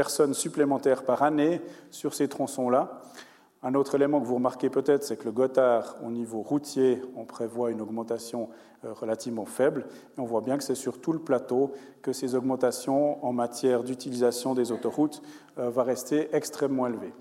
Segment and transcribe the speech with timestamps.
[0.00, 3.02] personnes supplémentaires par année sur ces tronçons-là.
[3.62, 7.26] Un autre élément que vous remarquez peut-être, c'est que le Gothard, au niveau routier, on
[7.26, 8.48] prévoit une augmentation
[8.86, 9.84] euh, relativement faible.
[10.16, 14.54] On voit bien que c'est sur tout le plateau que ces augmentations en matière d'utilisation
[14.54, 15.20] des autoroutes
[15.58, 17.12] euh, vont rester extrêmement élevées.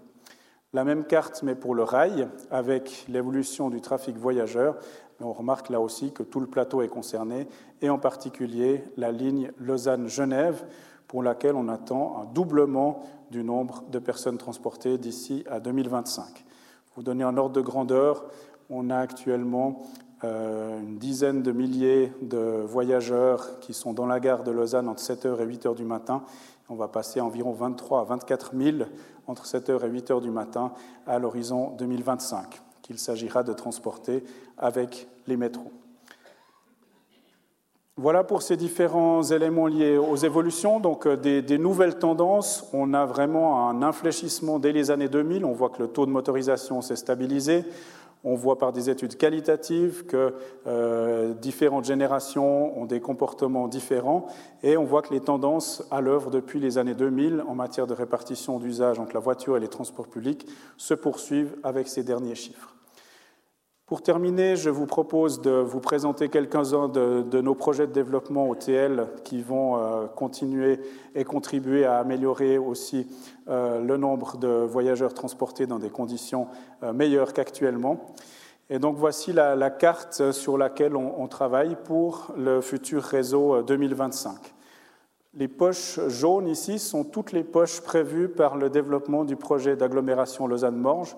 [0.72, 4.78] La même carte, mais pour le rail, avec l'évolution du trafic voyageur.
[5.20, 7.50] On remarque là aussi que tout le plateau est concerné,
[7.82, 10.64] et en particulier la ligne Lausanne-Genève,
[11.10, 13.02] pour laquelle on attend un doublement
[13.32, 16.24] du nombre de personnes transportées d'ici à 2025.
[16.24, 18.26] Pour vous donner un ordre de grandeur,
[18.70, 19.82] on a actuellement
[20.24, 25.02] euh, une dizaine de milliers de voyageurs qui sont dans la gare de Lausanne entre
[25.02, 26.24] 7h et 8h du matin.
[26.70, 28.78] On va passer à environ 23 à 24 000
[29.26, 30.74] entre 7h et 8h du matin
[31.08, 34.24] à l'horizon 2025, qu'il s'agira de transporter
[34.60, 35.72] avec les métros.
[38.02, 40.80] Voilà pour ces différents éléments liés aux évolutions.
[40.80, 42.70] Donc, euh, des, nouvelles tendances.
[42.72, 45.44] On a vraiment un infléchissement dès les années 2000.
[45.44, 47.66] On voit que le taux de motorisation s'est stabilisé.
[48.24, 50.34] On voit par des études qualitatives que
[50.66, 54.28] euh, différentes générations ont des comportements différents
[54.64, 57.94] et on voit que les tendances à l'œuvre depuis les années 2000 en matière de
[57.94, 60.46] répartition d'usage entre la voiture et les transports publics
[60.78, 62.79] se poursuivent avec ces derniers chiffres.
[63.90, 69.08] Pour terminer, je vous propose de vous présenter quelques-uns de, nos projets de développement OTL
[69.24, 70.80] qui vont euh, continuer
[71.16, 73.08] et contribuer à améliorer aussi
[73.48, 76.50] euh, le nombre de voyageurs transportés dans des conditions
[76.84, 78.14] euh, meilleures qu'actuellement.
[78.70, 84.36] Et donc voici la, carte sur laquelle on, travaille pour le futur réseau 2025.
[85.34, 90.46] Les poches jaunes ici sont toutes les poches prévues par le développement du projet d'agglomération
[90.46, 91.16] Lausanne-Morges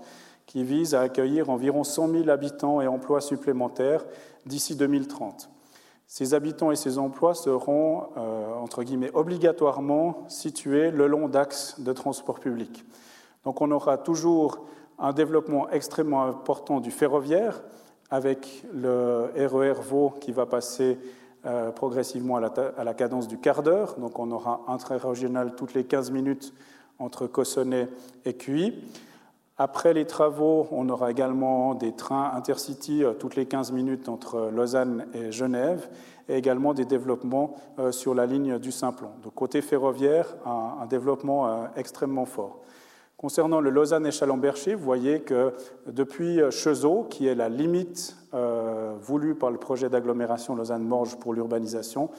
[0.51, 4.03] qui vise à accueillir environ 100 000 habitants et emplois supplémentaires
[4.45, 5.49] d'ici 2030.
[6.07, 11.93] Ces habitants et ces emplois seront, euh, entre guillemets, obligatoirement situés le long d'axes de
[11.93, 12.83] transport public.
[13.45, 14.65] Donc on aura toujours
[14.99, 17.63] un développement extrêmement important du ferroviaire,
[18.09, 20.99] avec le RER Vaud qui va passer
[21.45, 23.95] euh, progressivement à la, à la, cadence du quart d'heure.
[23.97, 26.53] Donc on aura un train régional toutes les 15 minutes
[26.99, 27.87] entre Cossonay
[28.25, 28.83] et Cuy.
[29.63, 34.49] Après les travaux, on aura également des trains intercity euh, toutes les 15 minutes entre
[34.51, 35.87] Lausanne et Genève,
[36.27, 39.09] et également des développements euh, sur la ligne du Simplon.
[39.21, 42.61] Donc côté ferroviaire, un, développement euh, extrêmement fort.
[43.17, 45.53] Concernant le Lausanne et Chalon-Bercher, vous voyez que
[45.85, 48.17] depuis Chezeaux, qui est la limite
[48.99, 52.09] voulue par le projet d'agglomération Lausanne-Morges pour l'urbanisation,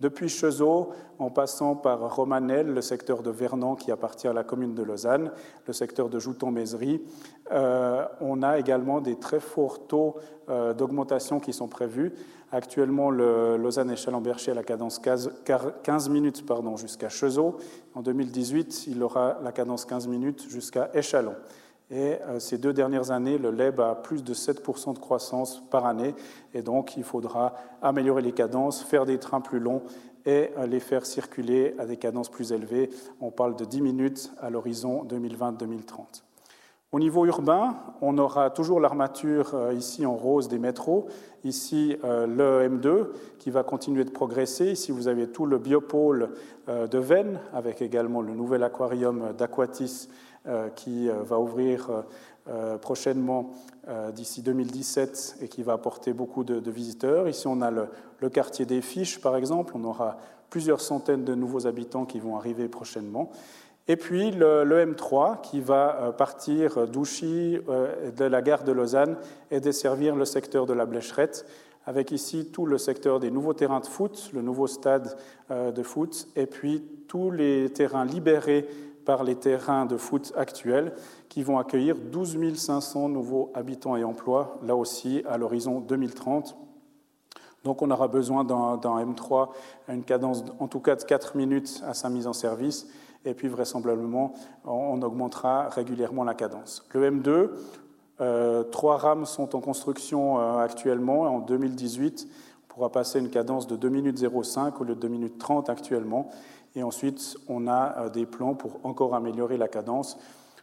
[0.00, 4.74] depuis Chezeaux, en passant par Romanel, le secteur de Vernon qui appartient à la commune
[4.74, 5.32] de Lausanne,
[5.66, 7.02] le secteur de Jouton-Mézerie,
[7.50, 10.16] euh, on a également des très forts taux
[10.48, 12.12] euh, d'augmentation qui sont prévus.
[12.52, 16.44] Actuellement, le Lausanne et Chalon-Bercher à la cadence 15 minutes
[16.76, 17.56] jusqu'à Chezeaux.
[17.94, 21.34] En 2018, il aura la cadence 15 minutes jusqu'à Échalon.
[21.90, 25.86] Et euh, ces deux dernières années, le LEB a plus de 7% de croissance par
[25.86, 26.14] année.
[26.52, 29.82] Et donc, il faudra améliorer les cadences, faire des trains plus longs
[30.26, 32.90] et euh, les faire circuler à des cadences plus élevées.
[33.20, 36.24] On parle de 10 minutes à l'horizon 2020-2030.
[36.90, 41.06] Au niveau urbain, on aura toujours l'armature euh, ici en rose des métros,
[41.44, 44.72] ici le M2 qui va continuer de progresser.
[44.72, 46.30] Ici, vous avez tout le biopôle
[46.66, 50.08] de Vennes avec également le nouvel aquarium d'Aquatis
[50.74, 52.04] qui euh, va ouvrir
[52.48, 53.52] euh, prochainement
[54.12, 57.26] d'ici 2017 et qui va apporter beaucoup de, visiteurs.
[57.26, 59.72] Ici, on a le, quartier des Fiches, par exemple.
[59.76, 60.18] On aura
[60.50, 63.30] plusieurs centaines de nouveaux habitants qui vont arriver prochainement.
[63.86, 67.58] Et puis le, M3 qui va partir d'Ouchy,
[68.14, 69.16] de la gare de Lausanne
[69.50, 71.46] et desservir le secteur de la Blécherette,
[71.86, 75.16] avec ici tout le secteur des nouveaux terrains de foot, le nouveau stade
[75.50, 78.68] de foot, et puis tous les terrains libérés
[79.08, 80.92] par les terrains de foot actuels
[81.30, 86.54] qui vont accueillir 12 500 nouveaux habitants et emplois, là aussi à l'horizon 2030.
[87.64, 89.48] Donc on aura besoin d'un M3
[89.88, 92.86] à une cadence en tout cas de 4 minutes à sa mise en service
[93.24, 94.34] et puis vraisemblablement
[94.66, 96.86] on augmentera régulièrement la cadence.
[96.92, 97.48] Le M2,
[98.20, 101.22] euh, trois rames sont en construction euh, actuellement.
[101.22, 102.28] En 2018,
[102.62, 105.70] on pourra passer une cadence de 2 minutes 05 au lieu de 2 minutes 30
[105.70, 106.28] actuellement.
[106.74, 110.18] Et ensuite, on a euh, des plans pour encore améliorer la cadence.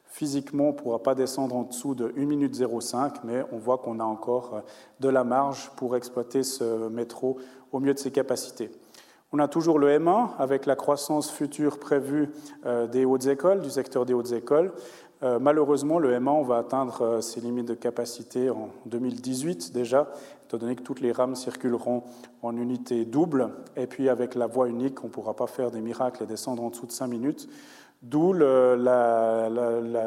[0.05, 3.79] Physiquement, on ne pourra pas descendre en dessous de 1 minute 05, mais on voit
[3.79, 4.61] qu'on a encore euh,
[4.99, 7.37] de la marge pour exploiter ce métro
[7.71, 8.71] au mieux de ses capacités.
[9.33, 12.29] On a toujours le M1 avec la croissance future prévue
[12.65, 14.71] euh, des hautes écoles, du secteur des hautes écoles.
[15.21, 20.07] Malheureusement, le M1 on va atteindre ses limites de capacité en 2018 déjà,
[20.45, 22.03] étant donné que toutes les rames circuleront
[22.41, 23.49] en unité double.
[23.75, 26.63] Et puis avec la voie unique, on ne pourra pas faire des miracles et descendre
[26.63, 27.49] en dessous de 5 minutes.
[28.01, 29.49] D'où la,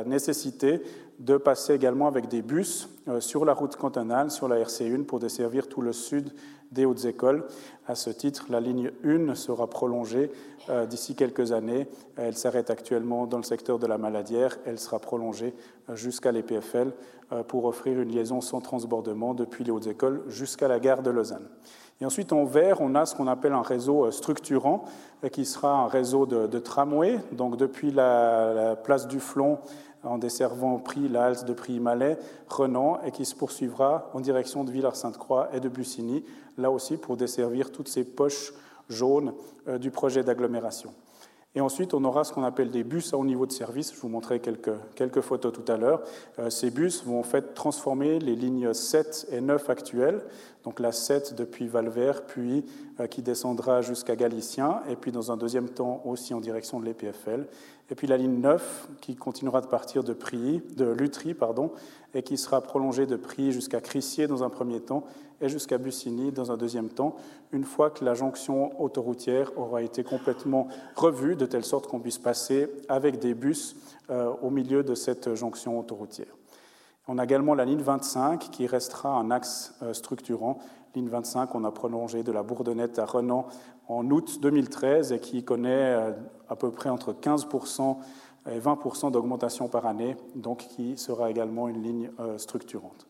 [0.07, 0.83] nécessité
[1.19, 5.19] de passer également avec des bus euh, sur la route cantonale, sur la RC1, pour
[5.19, 6.33] desservir tout le sud
[6.71, 7.45] des hautes écoles.
[7.89, 10.31] À ce titre, la ligne 1 sera prolongée
[10.69, 11.89] euh, d'ici quelques années.
[12.17, 14.59] Elle s'arrête actuellement dans le secteur de la Maladière.
[14.65, 15.55] Elle sera prolongée
[15.89, 16.93] euh, jusqu'à l'EPFL
[17.47, 21.47] pour offrir une liaison sans transbordement depuis les hautes écoles jusqu'à la gare de Lausanne.
[22.05, 24.85] Ensuite, en vert, on a ce qu'on appelle un réseau structurant,
[25.33, 27.19] qui sera un réseau de, tramway.
[27.33, 29.59] Donc, depuis la, la place du Flon
[30.05, 32.19] en desservant Prix, la halte de Prix-Malais,
[32.49, 36.25] Renan, et qui se poursuivra en direction de Villars-Sainte-Croix et de Bussigny,
[36.57, 38.53] là aussi pour desservir toutes ces poches
[38.89, 39.33] jaunes
[39.67, 40.93] euh, du projet d'agglomération.
[41.59, 43.93] Et ensuite, on aura ce qu'on appelle des bus à haut niveau de service.
[43.93, 46.03] Je vous montrerai quelques, quelques photos tout à l'heure.
[46.39, 50.23] Euh, ces bus vont en fait transformer les lignes 7 et 9 actuelles,
[50.63, 52.65] donc la 7 depuis Valvert, puis
[53.01, 56.85] euh, qui descendra jusqu'à Galicien, et puis dans un deuxième temps aussi en direction de
[56.85, 57.49] l'EPFL,
[57.91, 61.73] et puis la ligne 9 qui continuera de partir de, Prilly, de Lutry pardon,
[62.15, 65.03] et qui sera prolongée de Prilly jusqu'à Crissier dans un premier temps
[65.41, 67.17] et jusqu'à Bussigny dans un deuxième temps,
[67.53, 72.19] une fois que la jonction autoroutière aura été complètement revue, de telle sorte qu'on puisse
[72.19, 73.77] passer avec des bus
[74.11, 76.35] euh, au milieu de cette jonction autoroutière.
[77.07, 80.59] On a également la ligne 25 qui restera un axe euh, structurant.
[80.95, 83.47] Ligne 25, on a prolongé de la Bourdonnette à Renan
[83.89, 86.13] en août 2013 et qui connaît euh,
[86.49, 87.97] à peu près entre 15%
[88.51, 93.08] et 20% d'augmentation par année, donc qui sera également une ligne structurante.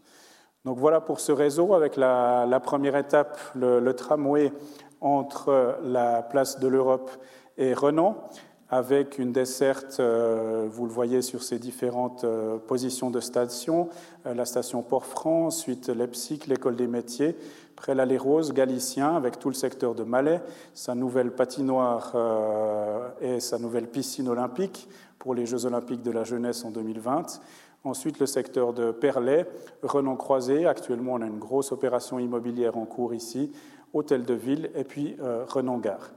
[0.69, 4.53] Donc voilà pour ce réseau, avec la, première étape, le, tramway
[5.01, 7.11] entre la place de l'Europe
[7.57, 8.17] et Renan,
[8.69, 12.27] avec une desserte, euh, vous le voyez sur ces différentes
[12.67, 13.89] positions de station,
[14.27, 17.35] la station Port-Franc, ensuite Leipzig, l'école des métiers,
[17.75, 20.43] près l'Allée Rose, Galicien, avec tout le secteur de Malais,
[20.75, 24.87] sa nouvelle patinoire euh, et sa nouvelle piscine olympique
[25.19, 27.41] pour les Jeux olympiques de la jeunesse en 2020.
[27.89, 29.47] Ensuite, le secteur de Perlet,
[29.83, 30.67] Renan-Croisé.
[30.67, 33.51] Actuellement, on a une grosse opération immobilière en cours ici,
[33.95, 36.11] Hôtel de Ville, et puis euh, Renan-Gare.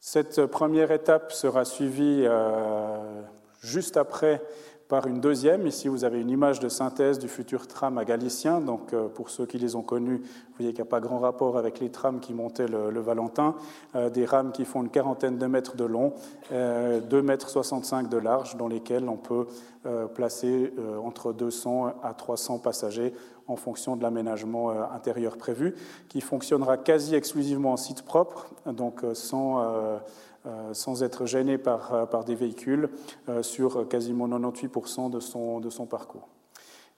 [0.00, 3.20] Cette première étape sera suivie euh,
[3.60, 4.40] juste après
[4.88, 5.66] par une deuxième.
[5.66, 8.60] Ici, vous avez une image de synthèse du futur tram à Galicien.
[8.60, 11.18] Donc, euh, pour ceux qui les ont connus, vous voyez qu'il n'y a pas grand
[11.18, 13.56] rapport avec les trams qui montaient le, Valentin.
[13.94, 16.14] Euh, des rames qui font une quarantaine de mètres de long,
[16.52, 19.46] euh, 2 mètres 65 de large, dans lesquelles on peut
[19.84, 20.72] euh, placer
[21.04, 23.12] entre 200 à 300 passagers
[23.48, 25.74] en fonction de l'aménagement intérieur prévu,
[26.08, 30.00] qui fonctionnera quasi exclusivement en site propre, donc sans
[30.46, 32.88] euh, sans être gêné par, euh, par des véhicules
[33.28, 36.28] euh, sur quasiment 98% de son, de son parcours.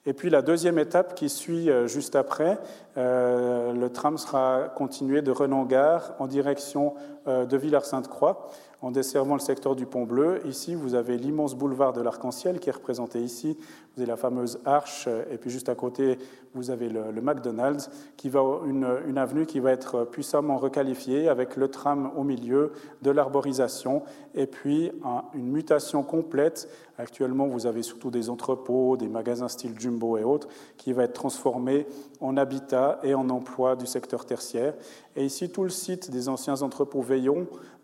[0.05, 2.57] Et puis la deuxième étape qui suit juste après,
[2.95, 6.93] le tram sera continué de Renan-Gare en direction
[7.29, 8.49] de Villars-Sainte-Croix
[8.81, 10.41] en desservant le secteur du Pont Bleu.
[10.45, 13.57] Ici, vous avez l'immense boulevard de l'Arc-en-Ciel qui est représenté ici.
[13.95, 16.17] Vous avez la fameuse arche, et puis juste à côté,
[16.53, 21.67] vous avez le, McDonald's, qui va une, avenue qui va être puissamment requalifiée avec le
[21.67, 22.71] tram au milieu,
[23.01, 24.03] de l'arborisation,
[24.33, 24.91] et puis
[25.33, 26.69] une mutation complète.
[26.97, 30.47] Actuellement, vous avez surtout des entrepôts, des magasins style Jumbo et autres,
[30.77, 31.85] qui va être transformé
[32.21, 34.73] en habitat et en emploi du secteur tertiaire.
[35.15, 37.01] Et ici, tout le site des anciens entrepôts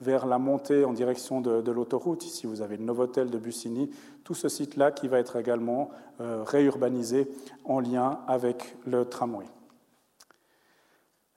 [0.02, 2.26] Vers la montée en direction de, l'autoroute.
[2.26, 3.90] Ici, vous avez le Novotel de Bussigny,
[4.24, 5.90] tout ce site-là qui va être également
[6.20, 7.28] euh, réurbanisé
[7.64, 9.46] en lien avec le tramway.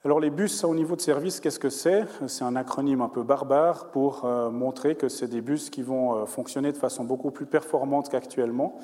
[0.05, 2.05] Alors les bus haut niveau de service, qu'est-ce que c'est?
[2.28, 6.14] C'est un acronyme un peu barbare pour euh, montrer que c'est des bus qui vont
[6.14, 8.78] euh, fonctionner de façon beaucoup plus performante qu'actuellement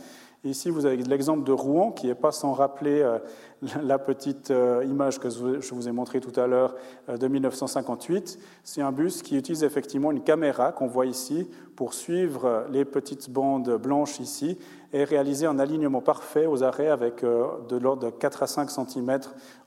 [0.51, 3.19] ici, vous avez l'exemple de Rouen, qui n'est pas sans rappeler euh,
[3.83, 6.75] la petite euh, image que je vous ai montrée tout à l'heure
[7.09, 8.39] euh, de 1958.
[8.63, 13.31] C'est un bus qui utilise effectivement une caméra qu'on voit ici pour suivre les petites
[13.31, 14.59] bandes blanches ici
[14.93, 19.19] et réaliser un alignement parfait aux arrêts avec de l'ordre de 4 à 5 cm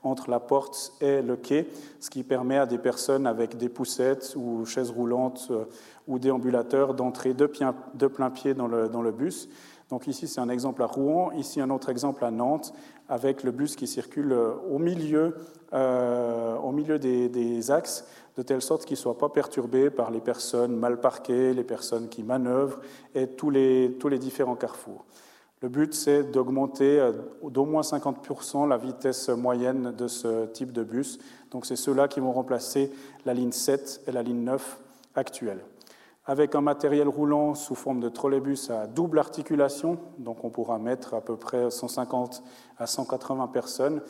[0.02, 1.68] entre la porte et le quai,
[2.00, 5.52] ce qui permet à des personnes avec des poussettes ou chaises roulantes
[6.06, 9.50] ou déambulateurs d'entrer de, plein pied dans le, dans le bus.
[9.90, 12.74] Donc ici, c'est un exemple à Rouen, ici un autre exemple à Nantes,
[13.08, 15.36] avec le bus qui circule euh, au milieu,
[15.72, 18.04] euh, au milieu des, axes,
[18.36, 22.08] de telle sorte qu'il ne soit pas perturbé par les personnes mal parquées, les personnes
[22.08, 22.80] qui manœuvrent
[23.14, 25.06] et tous les, différents carrefours.
[25.60, 30.84] Le but, c'est d'augmenter euh, d'au moins 50% la vitesse moyenne de ce type de
[30.84, 31.18] bus.
[31.50, 32.92] Donc c'est ceux-là qui vont remplacer
[33.24, 34.78] la ligne 7 et la ligne 9
[35.14, 35.64] actuelles
[36.28, 41.14] avec un matériel roulant sous forme de trolleybus à double articulation, donc on pourra mettre
[41.14, 42.42] à peu près 150
[42.78, 44.02] à 180 personnes,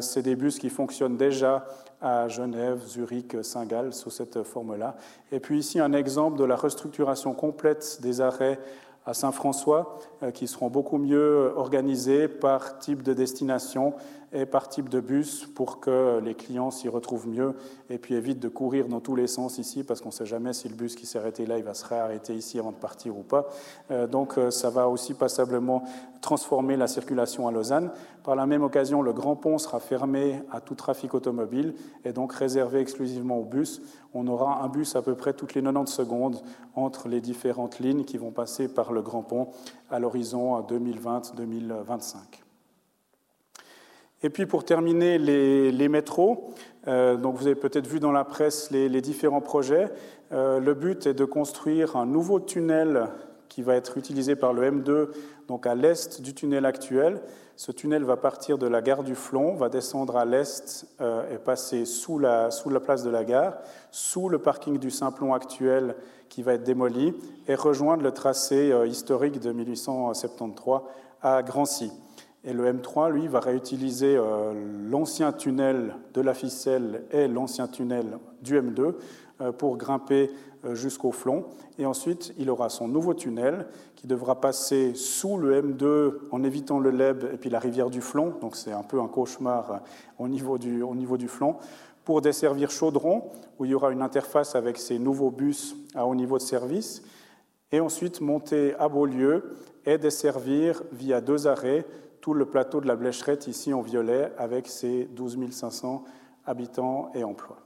[0.00, 1.66] c'est des bus qui fonctionnent déjà
[2.00, 4.96] à Genève, Zurich, Saint-Gall sous cette forme-là.
[5.32, 8.60] Et puis ici un exemple de la restructuration complète des arrêts
[9.04, 9.98] à Saint-François,
[10.34, 13.94] qui seront beaucoup mieux organisés par type de destination
[14.32, 17.54] et par type de bus pour que les clients s'y retrouvent mieux
[17.88, 20.52] et puis évitent de courir dans tous les sens ici parce qu'on ne sait jamais
[20.52, 23.16] si le bus qui s'est arrêté là, il va se réarrêter ici avant de partir
[23.16, 23.48] ou pas.
[23.90, 25.82] Euh, donc euh, ça va aussi passablement
[26.20, 27.90] transformer la circulation à Lausanne.
[28.22, 32.32] Par la même occasion, le grand pont sera fermé à tout trafic automobile et donc
[32.32, 33.82] réservé exclusivement aux bus.
[34.14, 36.42] On aura un bus à peu près toutes les 90 secondes
[36.74, 39.48] entre les différentes lignes qui vont passer par le grand pont
[39.90, 42.49] à l'horizon 2020-2025.
[44.22, 46.52] Et puis pour terminer, les, métros.
[46.88, 49.90] Euh, donc vous avez peut-être vu dans la presse les, différents projets.
[50.32, 53.08] Euh, le but est de construire un nouveau tunnel
[53.48, 55.08] qui va être utilisé par le M2,
[55.48, 57.20] donc à l'est du tunnel actuel.
[57.56, 61.38] Ce tunnel va partir de la gare du Flon, va descendre à l'est euh, et
[61.38, 63.58] passer sous la, sous la place de la gare,
[63.90, 65.96] sous le parking du Simplon actuel
[66.28, 67.12] qui va être démoli,
[67.48, 70.80] et rejoindre le tracé historique de 1873
[71.22, 71.90] à Grancy.
[72.44, 74.54] Et le M3, lui, va réutiliser euh,
[74.88, 78.94] l'ancien tunnel de la ficelle et l'ancien tunnel du M2
[79.40, 80.30] euh, pour grimper
[80.64, 81.44] euh, jusqu'au flon.
[81.78, 86.78] Et ensuite, il aura son nouveau tunnel qui devra passer sous le M2 en évitant
[86.78, 88.32] le Leb et puis la rivière du Flon.
[88.40, 89.82] Donc c'est un peu un cauchemar
[90.18, 91.56] au niveau du, au niveau du Flon
[92.04, 96.14] pour desservir Chaudron, où il y aura une interface avec ces nouveaux bus à haut
[96.14, 97.02] niveau de service,
[97.72, 101.84] et ensuite monter à Beaulieu et desservir via deux arrêts
[102.20, 106.04] tout le plateau de la Blécherette ici en violet avec ses 12 500
[106.46, 107.58] habitants et emplois.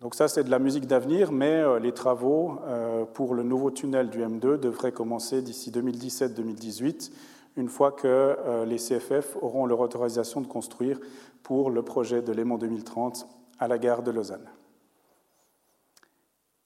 [0.00, 3.70] Donc ça, c'est de la musique d'avenir, mais euh, les travaux euh, pour le nouveau
[3.70, 7.10] tunnel du M2 devraient commencer d'ici 2017-2018,
[7.56, 11.00] une fois que euh, les CFF auront leur autorisation de construire
[11.42, 13.26] pour le projet de Léman 2030
[13.58, 14.46] à la gare de Lausanne.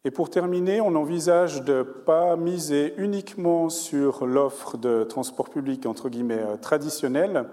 [0.05, 5.87] Et pour terminer, on envisage de ne pas miser uniquement sur l'offre de transport public
[5.87, 7.47] entre guillemets euh, traditionnelle.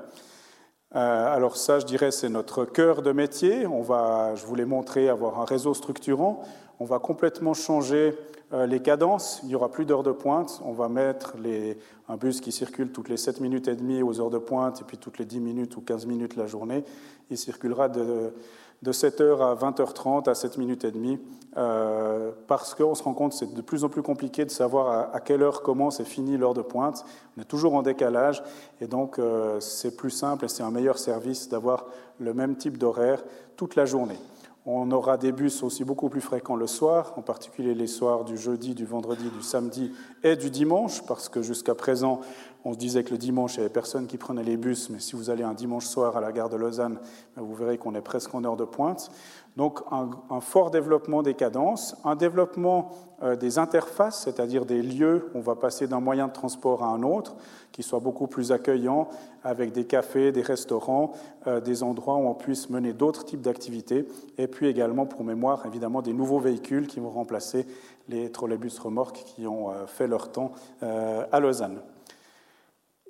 [0.96, 3.66] Euh, alors ça, je dirais, c'est notre cœur de métier.
[3.66, 6.44] On va, je vous l'ai montré, avoir un réseau structurant.
[6.80, 8.16] On va complètement changer
[8.54, 9.40] euh, les cadences.
[9.42, 10.62] Il n'y aura plus d'heures de pointe.
[10.64, 11.34] On va mettre
[12.08, 14.84] un bus qui circule toutes les 7 minutes et demie aux heures de pointe et
[14.84, 16.84] puis toutes les 10 minutes ou 15 minutes la journée.
[17.32, 18.34] Il circulera de,
[18.86, 21.20] de 7h à 20h30 à 7 minutes et demie,
[21.58, 25.10] euh, parce qu'on se rend compte que c'est de plus en plus compliqué de savoir
[25.12, 27.04] à, quelle heure commence et finit l'heure de pointe.
[27.36, 28.44] On est toujours en décalage,
[28.80, 31.88] et donc euh, c'est plus simple et c'est un meilleur service d'avoir
[32.20, 33.24] le même type d'horaire
[33.58, 34.20] toute la journée.
[34.68, 38.38] On aura des bus aussi beaucoup plus fréquents le soir, en particulier les soirs du
[38.38, 39.92] jeudi, du vendredi, du samedi
[40.24, 42.22] et du dimanche, parce que jusqu'à présent,
[42.66, 45.00] on se disait que le dimanche, il n'y avait personne qui prenait les bus, mais
[45.00, 46.98] si vous allez un dimanche soir à la gare de Lausanne,
[47.36, 49.12] ben, vous verrez qu'on est presque en heure de pointe.
[49.56, 52.90] Donc un, fort développement des cadences, un développement
[53.22, 56.88] euh, des interfaces, c'est-à-dire des lieux où on va passer d'un moyen de transport à
[56.88, 57.36] un autre,
[57.72, 59.10] qui soit beaucoup plus accueillant,
[59.44, 61.12] avec des cafés, des restaurants,
[61.46, 64.08] euh, des endroits où on puisse mener d'autres types d'activités,
[64.40, 67.68] et puis également, pour mémoire, évidemment, des nouveaux véhicules qui vont remplacer
[68.10, 71.80] les trolleybus remorques qui ont euh, fait leur temps à Lausanne.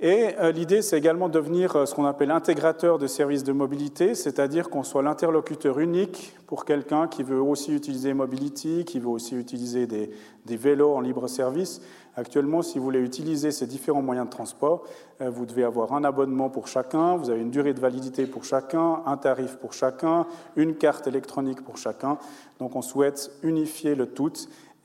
[0.01, 3.53] Et euh, l'idée, c'est également de devenir euh, ce qu'on appelle intégrateur de services de
[3.53, 9.07] mobilité, c'est-à-dire qu'on soit l'interlocuteur unique pour quelqu'un qui veut aussi utiliser Mobility, qui veut
[9.07, 10.09] aussi utiliser des,
[10.45, 11.81] vélos en libre service.
[12.17, 14.83] Actuellement, si vous voulez utiliser ces différents moyens de transport,
[15.21, 18.43] euh, vous devez avoir un abonnement pour chacun, vous avez une durée de validité pour
[18.43, 22.17] chacun, un tarif pour chacun, une carte électronique pour chacun.
[22.59, 24.33] Donc on souhaite unifier le tout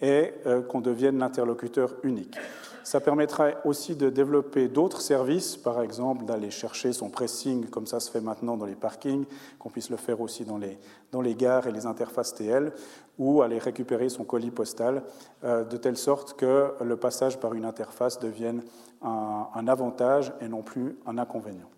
[0.00, 0.32] et
[0.68, 2.38] qu'on devienne l'interlocuteur unique.
[2.84, 8.00] Ça permettra aussi de développer d'autres services, par exemple d'aller chercher son pressing, comme ça
[8.00, 9.24] se fait maintenant dans les parkings,
[9.58, 10.78] qu'on puisse le faire aussi dans les,
[11.12, 12.72] dans les gares et les interfaces TL,
[13.18, 15.02] ou aller récupérer son colis postal,
[15.44, 18.62] euh, de telle sorte que le passage par une interface devienne
[19.02, 21.70] un avantage et non plus un inconvénient.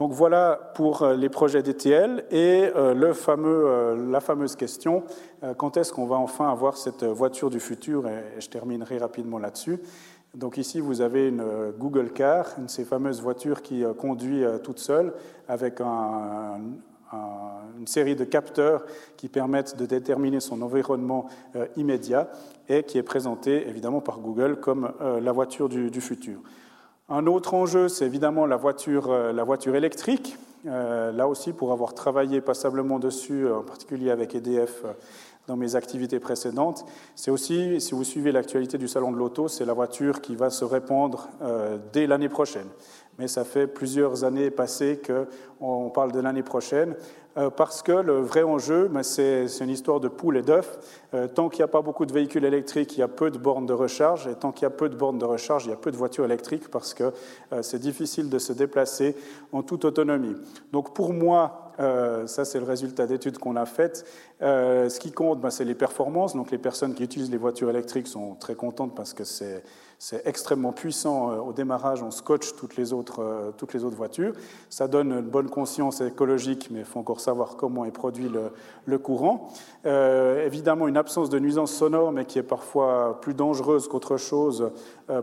[0.00, 5.04] Donc voilà pour euh, les projets DTL et euh, euh, la fameuse question,
[5.58, 9.78] quand est-ce qu'on va enfin avoir cette voiture du futur Et je terminerai rapidement là-dessus.
[10.34, 11.44] Donc ici, vous avez une
[11.78, 15.12] Google Car, une de ces fameuses voitures qui conduit toute seule,
[15.48, 16.76] avec une
[17.86, 18.84] série de capteurs
[19.16, 21.26] qui permettent de déterminer son environnement
[21.76, 22.30] immédiat
[22.68, 26.40] et qui est présentée évidemment par Google comme la voiture du futur.
[27.12, 30.38] Un autre enjeu, c'est évidemment la voiture, euh, électrique.
[30.66, 34.84] Euh, là aussi, pour avoir travaillé passablement dessus, en particulier avec EDF
[35.48, 36.86] dans mes activités précédentes.
[37.16, 40.50] C'est aussi, si vous suivez l'actualité du Salon de l'Auto, c'est la voiture qui va
[40.50, 42.68] se répandre euh, dès l'année prochaine.
[43.18, 46.94] Mais ça fait plusieurs années passées qu'on parle de l'année prochaine.
[47.40, 50.78] Euh, parce que le vrai enjeu, ben, c'est une histoire de poule et d'œuf.
[51.14, 53.38] Euh, tant qu'il n'y a pas beaucoup de véhicules électriques, il y a peu de
[53.38, 55.72] bornes de recharge, et tant qu'il y a peu de bornes de recharge, il y
[55.72, 57.12] a peu de voitures électriques, parce que
[57.52, 59.16] euh, c'est difficile de se déplacer
[59.52, 60.36] en toute autonomie.
[60.72, 61.66] Donc pour moi,
[62.26, 64.04] ça c'est le résultat d'études qu'on a faites,
[64.42, 66.36] ce qui compte, ben, c'est les performances.
[66.36, 69.62] Donc les personnes qui utilisent les voitures électriques sont très contentes parce que c'est
[70.02, 73.98] c'est extrêmement puissant euh, au démarrage, on scotche toutes les autres, euh, toutes les autres
[73.98, 74.32] voitures.
[74.70, 78.30] Ça donne une bonne conscience écologique, mais il faut encore savoir comment est produit
[78.86, 79.48] le, courant.
[79.84, 84.70] Euh, évidemment, une absence de nuisance sonore, mais qui est parfois plus dangereuse qu'autre chose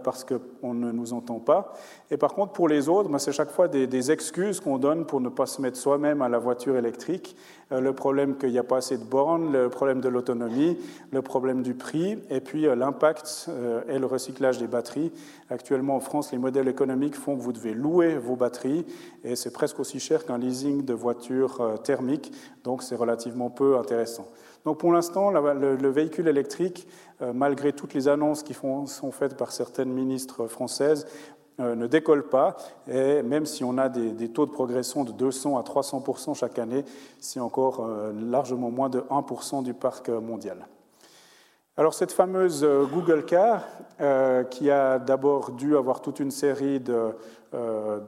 [0.04, 1.74] parce qu'on ne nous entend pas.
[2.12, 5.22] Et par contre, pour les autres, ben, c'est chaque fois des excuses qu'on donne pour
[5.22, 7.38] ne pas se mettre soi-même à la voiture électrique.
[7.72, 10.78] le problème qu'il n'y a pas assez de bornes, le problème de l'autonomie,
[11.12, 13.50] le problème du prix, et puis l'impact
[13.88, 15.12] et le recyclage des batteries.
[15.50, 18.86] Actuellement en France, les modèles économiques font que vous devez louer vos batteries
[19.24, 22.32] et c'est presque aussi cher qu'un leasing de voiture euh, thermique,
[22.64, 24.28] donc c'est relativement peu intéressant.
[24.66, 26.88] Donc pour l'instant, le, véhicule électrique,
[27.22, 31.08] euh, malgré toutes les annonces qui sont faites par certaines ministres françaises,
[31.60, 32.58] euh, ne décolle pas,
[32.88, 36.84] et même si on a des, taux de progression de 200 à 300% chaque année,
[37.20, 40.68] c'est encore largement moins de 1% du parc mondial.
[41.80, 43.64] Alors cette fameuse euh, Google Car,
[44.02, 48.00] euh, qui a d'abord dû avoir toute une série euh,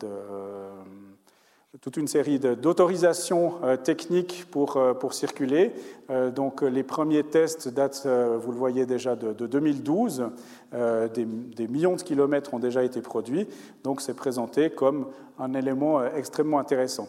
[2.56, 5.72] d'autorisations techniques pour, pour circuler.
[6.36, 10.30] donc les premiers tests datent, vous le voyez déjà, de, 2012.
[11.14, 13.48] Des, des, millions de kilomètres ont déjà été produits.
[13.84, 15.08] Donc c'est présenté comme
[15.38, 17.08] un élément extrêmement intéressant.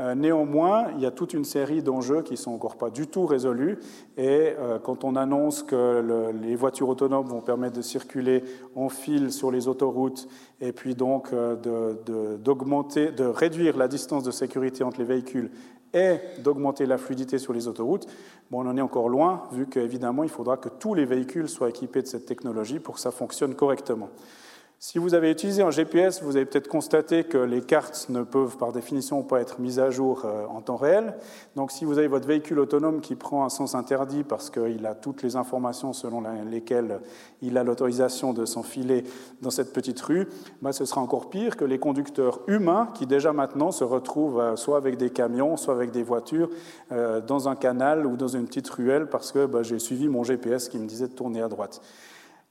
[0.00, 3.06] Euh, néanmoins, il y a toute une série d'enjeux qui ne sont encore pas du
[3.06, 3.78] tout résolus.
[4.16, 8.42] Et euh, quand on annonce que les voitures autonomes vont permettre de circuler
[8.74, 10.28] en file sur les autoroutes
[10.60, 15.50] et puis donc euh, d'augmenter, de, réduire la distance de sécurité entre les véhicules
[15.92, 18.06] et d'augmenter la fluidité sur les autoroutes,
[18.50, 21.68] bon, on en est encore loin, vu qu'évidemment, il faudra que tous les véhicules soient
[21.68, 24.08] équipés de cette technologie pour que ça fonctionne correctement.
[24.84, 28.56] Si vous avez utilisé un GPS, vous avez peut-être constaté que les cartes ne peuvent
[28.56, 31.14] par définition pas être mises à jour euh, en temps réel.
[31.54, 34.96] Donc si vous avez votre véhicule autonome qui prend un sens interdit parce qu'il a
[34.96, 36.98] toutes les informations selon lesquelles
[37.42, 39.04] il a l'autorisation de s'enfiler
[39.40, 40.26] dans cette petite rue,
[40.62, 44.56] bah, ce sera encore pire que les conducteurs humains qui déjà maintenant se retrouvent euh,
[44.56, 46.50] soit avec des camions, soit avec des voitures
[46.90, 50.24] euh, dans un canal ou dans une petite ruelle parce que bah, j'ai suivi mon
[50.24, 51.80] GPS qui me disait de tourner à droite.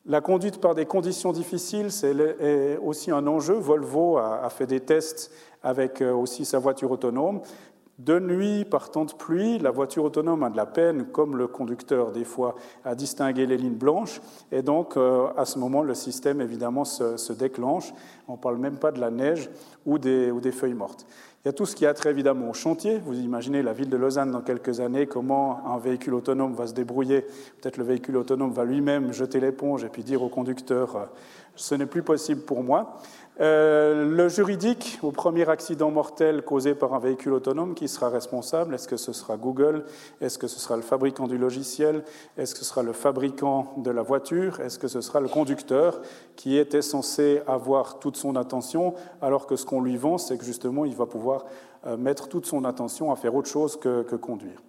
[0.06, 3.54] La conduite par des conditions difficiles, c'est aussi un enjeu.
[3.54, 5.32] Volvo a fait des tests
[5.64, 7.42] avec euh, aussi sa voiture autonome.
[8.00, 11.48] De nuit, par temps de pluie, la voiture autonome a de la peine, comme le
[11.48, 14.22] conducteur des fois, à distinguer les lignes blanches.
[14.52, 17.94] Et donc, euh, à ce moment, le système, évidemment, se, déclenche.
[18.28, 19.52] On ne parle même pas de la neige
[19.86, 21.06] ou des, ou des feuilles mortes.
[21.44, 23.00] Il y a tout ce qui a trait évidemment au chantier.
[23.00, 26.74] Vous imaginez la ville de Lausanne dans quelques années, comment un véhicule autonome va se
[26.74, 27.22] débrouiller.
[27.60, 31.06] Peut-être le véhicule autonome va lui-même jeter l'éponge et puis dire au conducteur euh,
[31.56, 33.02] ce n'est plus possible pour moi.
[33.42, 38.76] Euh, le juridique, au premier accident mortel causé par un véhicule autonome, qui sera responsable
[38.76, 39.86] Est-ce que ce sera Google?
[40.20, 42.04] Est-ce que ce sera le fabricant du logiciel?
[42.38, 44.60] Est-ce que ce sera le fabricant de la voiture?
[44.60, 46.02] Est-ce que ce sera le conducteur
[46.36, 50.46] qui était censé avoir toute son attention alors que ce qu'on lui vend, c'est que
[50.46, 51.46] justement, il va pouvoir
[51.88, 54.62] euh, mettre toute son attention à faire autre chose que, que conduire?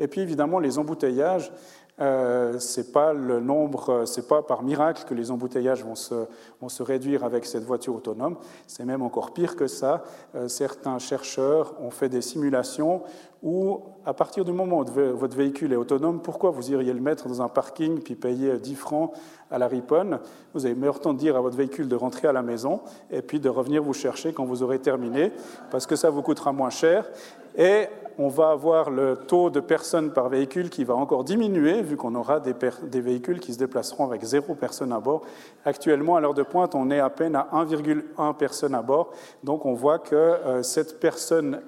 [0.00, 1.52] Et puis évidemment, les embouteillages.
[2.00, 6.26] Euh, c'est pas le nombre, c'est pas par miracle que les embouteillages vont se,
[6.60, 8.36] vont se réduire avec cette voiture autonome.
[8.66, 10.04] C'est même encore pire que ça.
[10.34, 13.02] Euh, certains chercheurs ont fait des simulations
[13.42, 17.28] où, à partir du moment où votre véhicule est autonome, pourquoi vous iriez le mettre
[17.28, 19.12] dans un parking puis payer 10 francs
[19.50, 20.18] à la riponne?
[20.54, 22.80] Vous avez meilleur temps de dire à votre véhicule de rentrer à la maison
[23.10, 25.32] et puis de revenir vous chercher quand vous aurez terminé,
[25.70, 27.08] parce que ça vous coûtera moins cher.
[27.56, 27.86] Et
[28.18, 32.16] on va avoir le taux de personnes par véhicule qui va encore diminuer, vu qu'on
[32.16, 35.22] aura des, véhicules qui se déplaceront avec zéro personne à bord.
[35.64, 39.12] Actuellement, à l'heure de pointe, on est à peine à 1,1 personne à bord.
[39.44, 41.62] Donc on voit que euh, cette personne,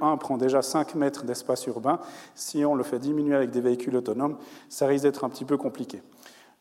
[0.00, 1.98] 1 prend déjà 5 mètres d'espace urbain.
[2.36, 4.36] Si on le fait diminuer avec des véhicules autonomes,
[4.68, 6.00] ça risque d'être un petit peu compliqué.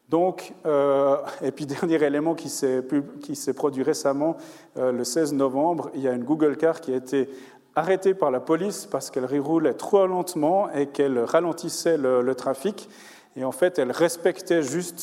[0.09, 4.37] Donc, euh, et puis dernier élément qui s'est produit récemment,
[4.77, 7.29] euh, le 16 novembre, il y a une Google Car qui a été
[7.77, 12.89] arrêtée par la police parce qu'elle roulait trop lentement et qu'elle ralentissait le, trafic.
[13.35, 14.99] Et en fait, elle respectait juste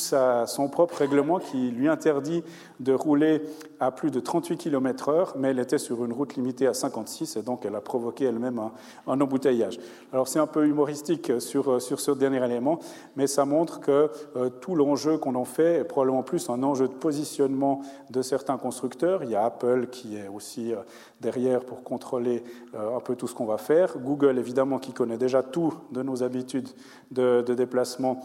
[0.47, 2.43] son propre règlement qui lui interdit
[2.81, 3.43] de rouler
[3.81, 7.43] à plus de 38 km/h, mais elle était sur une route limitée à 56 et
[7.43, 8.61] donc elle a provoqué elle-même
[9.07, 9.79] un, embouteillage.
[10.13, 12.79] Alors c'est un peu humoristique sur, sur ce dernier élément,
[13.17, 16.89] mais ça montre que euh, tout l'enjeu qu'on en fait est probablement plus un enjeu
[16.89, 19.23] de positionnement de certains constructeurs.
[19.23, 20.79] Il y a Apple qui est aussi euh,
[21.21, 22.43] derrière pour contrôler
[22.75, 23.99] euh, un peu tout ce qu'on va faire.
[23.99, 26.69] Google, évidemment, qui connaît déjà tout de nos habitudes
[27.11, 28.21] de, déplacement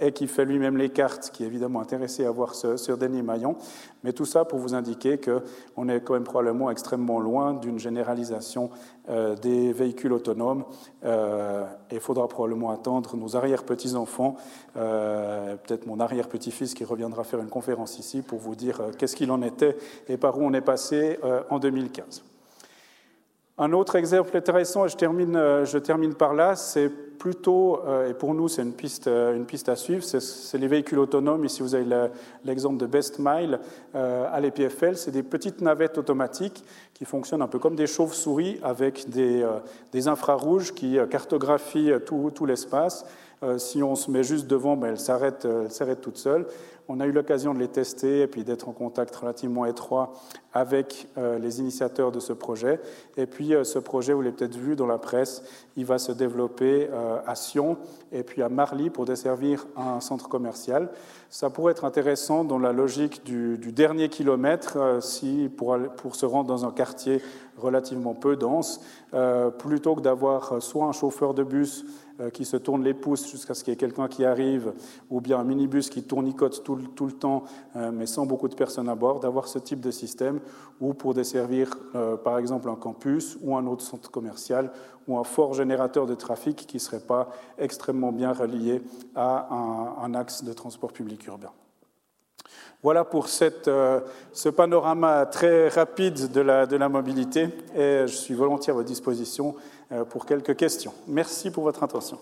[0.00, 3.56] et qui fait lui-même les cartes, qui est évidemment intéressé à voir ce dernier maillon.
[4.04, 8.70] Mais tout ça pour vous indiquer qu'on est quand même probablement extrêmement loin d'une généralisation
[9.08, 10.64] euh, des véhicules autonomes.
[11.04, 14.36] Euh, et il faudra probablement attendre nos arrière-petits-enfants,
[14.76, 19.30] euh, peut-être mon arrière-petit-fils qui reviendra faire une conférence ici pour vous dire qu'est-ce qu'il
[19.30, 19.76] en était
[20.08, 21.18] et par où on est passé
[21.50, 22.22] en 2015.
[23.60, 28.32] Un autre exemple intéressant, et je termine, euh, par là, c'est plutôt, euh, et pour
[28.32, 31.44] nous c'est une piste, euh, une piste à suivre, c'est les véhicules autonomes.
[31.44, 32.08] Ici vous avez
[32.44, 33.58] l'exemple de Best Mile
[33.94, 36.62] à l'EPFL, c'est des petites navettes automatiques
[36.94, 43.04] qui fonctionnent un peu comme des chauves-souris avec des, infrarouges qui cartographient tout, tout l'espace.
[43.56, 46.46] si on se met juste devant, ben, elle s'arrête toute seule.
[46.90, 50.14] On a eu l'occasion de les tester et puis d'être en contact relativement étroit
[50.54, 52.80] avec euh, les initiateurs de ce projet.
[53.18, 55.42] Et puis euh, ce projet, vous l'avez peut-être vu dans la presse,
[55.76, 57.76] il va se développer euh, à Sion
[58.10, 60.88] et puis à Marly pour desservir un centre commercial.
[61.28, 65.76] Ça pourrait être intéressant dans la logique du, dernier kilomètre, si pour,
[66.14, 67.20] se rendre dans un quartier
[67.58, 68.80] relativement peu dense,
[69.58, 71.84] plutôt que d'avoir soit un chauffeur de bus
[72.32, 74.72] qui se tourne les pouces jusqu'à ce qu'il y ait quelqu'un qui arrive,
[75.10, 77.44] ou bien un minibus qui tournicote tout, tout le temps,
[77.76, 80.40] euh, mais sans beaucoup de personnes à bord, d'avoir ce type de système,
[80.80, 84.70] ou pour desservir euh, par exemple un campus ou un autre centre commercial,
[85.06, 87.28] ou un fort générateur de trafic qui ne serait pas
[87.58, 88.82] extrêmement bien relié
[89.14, 89.48] à
[90.02, 91.52] un, axe de transport public urbain.
[92.82, 93.68] Voilà pour cette,
[94.32, 98.86] ce panorama très rapide de la, de la mobilité et je suis volontiers à votre
[98.86, 99.56] disposition
[99.90, 100.92] euh, pour quelques questions.
[101.06, 102.18] Merci pour votre attention.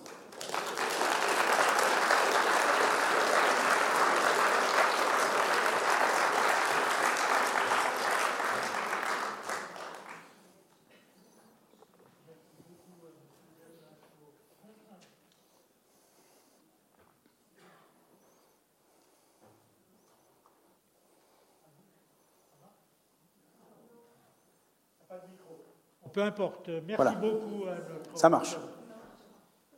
[26.17, 26.71] Peu importe.
[26.89, 28.57] Merci beaucoup à notre Ça marche.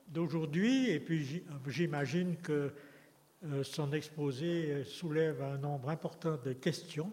[0.07, 0.88] d'aujourd'hui.
[0.90, 2.72] Et puis j'imagine que
[3.44, 7.12] euh, son exposé soulève un nombre important de questions.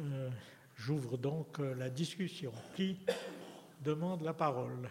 [0.00, 0.28] Euh,
[0.74, 2.50] j'ouvre donc euh, la discussion.
[2.74, 2.98] Qui
[3.80, 4.90] demande la parole?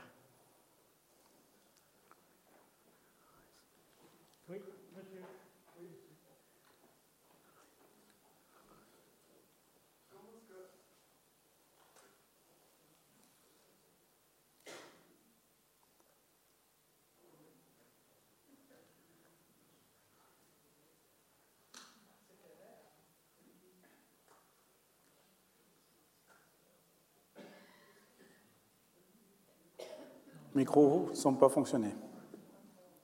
[30.55, 31.95] Micro ne semble pas fonctionner.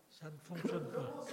[0.09, 1.25] Ça ne fonctionne pas.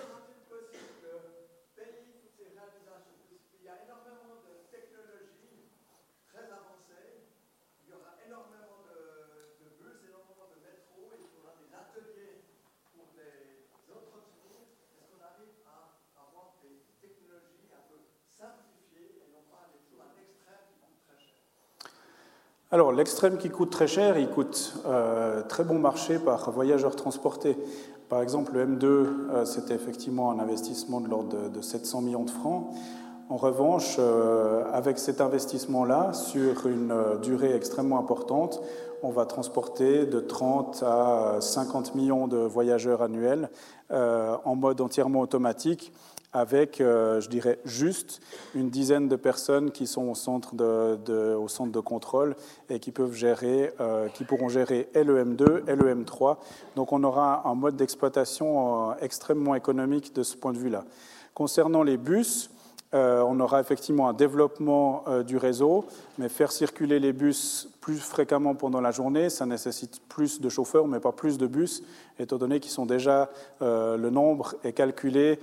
[22.72, 27.56] Alors, l'extrême qui coûte très cher, il coûte euh, très bon marché par voyageurs transportés.
[28.08, 32.30] Par exemple, le M2, euh, c'était effectivement un investissement de l'ordre de, 700 millions de
[32.30, 32.74] francs.
[33.28, 38.60] En revanche, euh, avec cet investissement-là, sur une durée extrêmement importante,
[39.04, 43.48] on va transporter de 30 à 50 millions de voyageurs annuels
[43.90, 45.92] en mode entièrement automatique
[46.32, 48.20] avec, euh, je dirais, juste
[48.54, 52.36] une dizaine de personnes qui sont au centre de, au centre de contrôle
[52.68, 56.36] et qui, peuvent gérer, euh, qui pourront gérer LEM2 et LEM3.
[56.74, 60.84] Donc on aura un mode d'exploitation euh, extrêmement économique de ce point de vue-là.
[61.34, 62.50] Concernant les bus,
[62.96, 65.84] euh, on aura effectivement un développement euh, du réseau,
[66.16, 70.86] mais faire circuler les bus plus fréquemment pendant la journée, ça nécessite plus de chauffeurs,
[70.86, 71.82] mais pas plus de bus,
[72.18, 73.28] étant donné qu'ils sont déjà,
[73.60, 75.38] euh, le nombre est calculé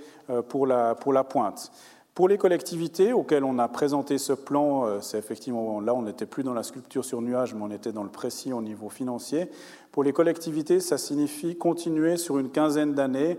[0.48, 1.70] pour la, pour la pointe.
[2.14, 6.44] Pour les collectivités auxquelles on a présenté ce plan, c'est effectivement là, on n'était plus
[6.44, 9.50] dans la sculpture sur nuage, mais on était dans le précis au niveau financier.
[9.90, 13.36] Pour les collectivités, ça signifie continuer sur une quinzaine d'années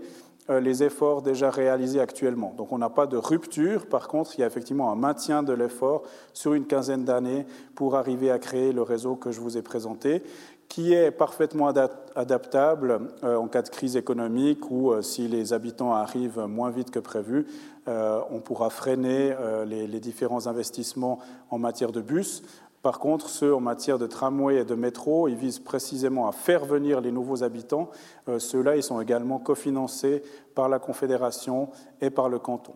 [0.48, 2.54] les efforts déjà réalisés actuellement.
[2.56, 5.52] Donc on n'a pas de rupture, par contre il y a effectivement un maintien de
[5.52, 9.62] l'effort sur une quinzaine d'années pour arriver à créer le réseau que je vous ai
[9.62, 10.22] présenté,
[10.68, 11.68] qui est parfaitement
[12.14, 16.90] adaptable euh, en cas de crise économique ou euh, si les habitants arrivent moins vite
[16.90, 17.46] que prévu,
[17.88, 19.32] on pourra freiner
[19.64, 22.42] les, différents investissements en matière de bus.
[22.86, 26.64] Par contre, ceux en matière de tramway et de métro, ils visent précisément à faire
[26.64, 27.90] venir les nouveaux habitants.
[28.28, 30.22] Euh, ceux-là, ils sont également cofinancés
[30.54, 31.68] par la Confédération
[32.00, 32.74] et par le canton.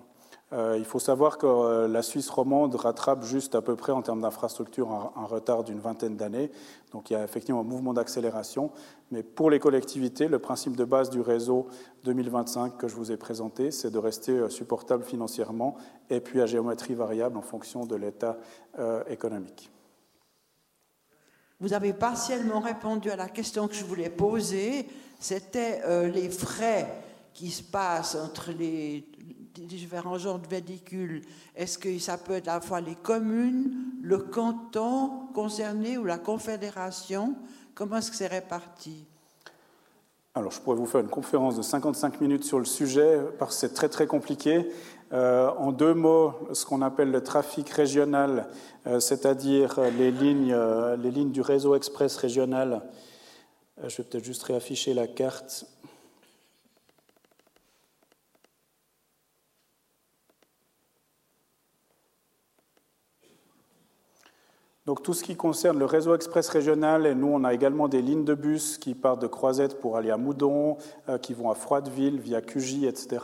[0.53, 4.03] Euh, il faut savoir que euh, la Suisse romande rattrape juste à peu près en
[4.03, 6.51] termes d'infrastructure un, retard d'une vingtaine d'années.
[6.91, 8.73] Donc il y a effectivement un mouvement d'accélération.
[9.13, 11.69] Mais pour les collectivités, le principe de base du réseau
[12.03, 15.77] 2025 que je vous ai présenté, c'est de rester supportable financièrement
[16.11, 18.39] et puis à géométrie variable en fonction de l'état
[19.09, 19.71] économique.
[21.61, 24.89] Vous avez partiellement répondu à la question que je voulais poser.
[25.19, 26.87] C'était euh, les frais
[27.35, 29.07] qui se passent entre les
[29.55, 31.21] différents genres de véhicules.
[31.55, 36.19] Est-ce que ça peut être à la fois les communes, le canton concerné ou la
[36.19, 37.37] confédération?
[37.75, 39.05] Comment est-ce que c'est réparti?
[40.35, 43.61] Alors, je pourrais vous faire une conférence de 55 minutes sur le sujet, parce que
[43.61, 44.71] c'est très très compliqué.
[45.13, 48.47] Euh, en deux mots, ce qu'on appelle le trafic régional,
[48.87, 52.83] euh, c'est-à-dire les lignes, euh, les lignes du réseau express régional.
[53.87, 55.65] je vais peut-être juste réafficher la carte.
[64.87, 68.01] Donc tout ce qui concerne le réseau express régional, et nous on a également des
[68.01, 70.79] lignes de bus qui partent de Croisette pour aller à Moudon,
[71.11, 73.19] euh, qui vont à Froideville via Cugy, etc.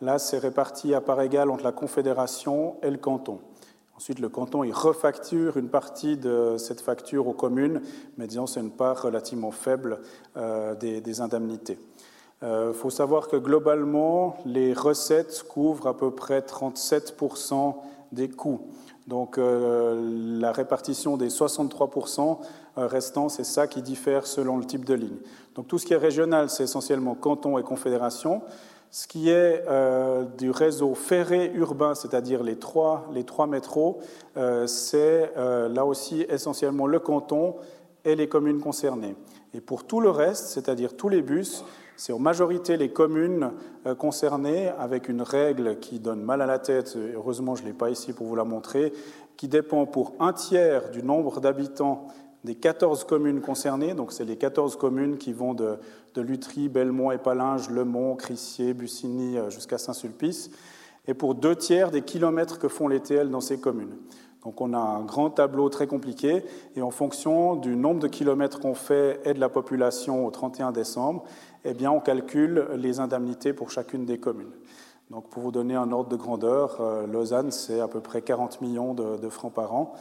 [0.00, 3.40] Là c'est réparti à part égale entre la Confédération et le canton.
[3.94, 7.82] Ensuite le canton il refacture une partie de cette facture aux communes,
[8.16, 10.00] mais disons c'est une part relativement faible
[10.38, 11.78] euh, des, indemnités.
[12.40, 17.74] Il euh, faut savoir que globalement les recettes couvrent à peu près 37%
[18.12, 18.70] des coûts.
[19.06, 22.38] Donc euh, la répartition des 63%
[22.78, 25.16] euh, restants, c'est ça qui diffère selon le type de ligne.
[25.54, 28.42] Donc tout ce qui est régional, c'est essentiellement canton et confédération.
[28.90, 34.00] Ce qui est euh, du réseau ferré urbain, c'est-à-dire les trois, les trois métros,
[34.66, 37.56] c'est là aussi essentiellement le canton
[38.04, 39.16] et les communes concernées.
[39.54, 41.64] Et pour tout le reste, c'est-à-dire tous les bus,
[41.96, 43.52] c'est en majorité les communes
[43.86, 47.72] euh, concernées, avec une règle qui donne mal à la tête, heureusement je ne l'ai
[47.72, 48.92] pas ici pour vous la montrer,
[49.36, 52.06] qui dépend pour un tiers du nombre d'habitants
[52.44, 55.78] des 14 communes concernées, donc c'est les 14 communes qui vont de,
[56.16, 60.50] Lutry, Belmont, Épalinges, Le Mont, Crissier, Bussigny euh, jusqu'à Saint-Sulpice,
[61.06, 63.96] et pour deux tiers des kilomètres que font les TL dans ces communes.
[64.46, 66.44] Donc on a un grand tableau très compliqué.
[66.76, 70.70] Et en fonction du nombre de kilomètres qu'on fait et de la population au 31
[70.70, 71.24] décembre,
[71.64, 74.52] eh bien on calcule les indemnités pour chacune des communes.
[75.10, 78.60] Donc pour vous donner un ordre de grandeur, euh, Lausanne c'est à peu près 40
[78.60, 79.94] millions de, francs par an.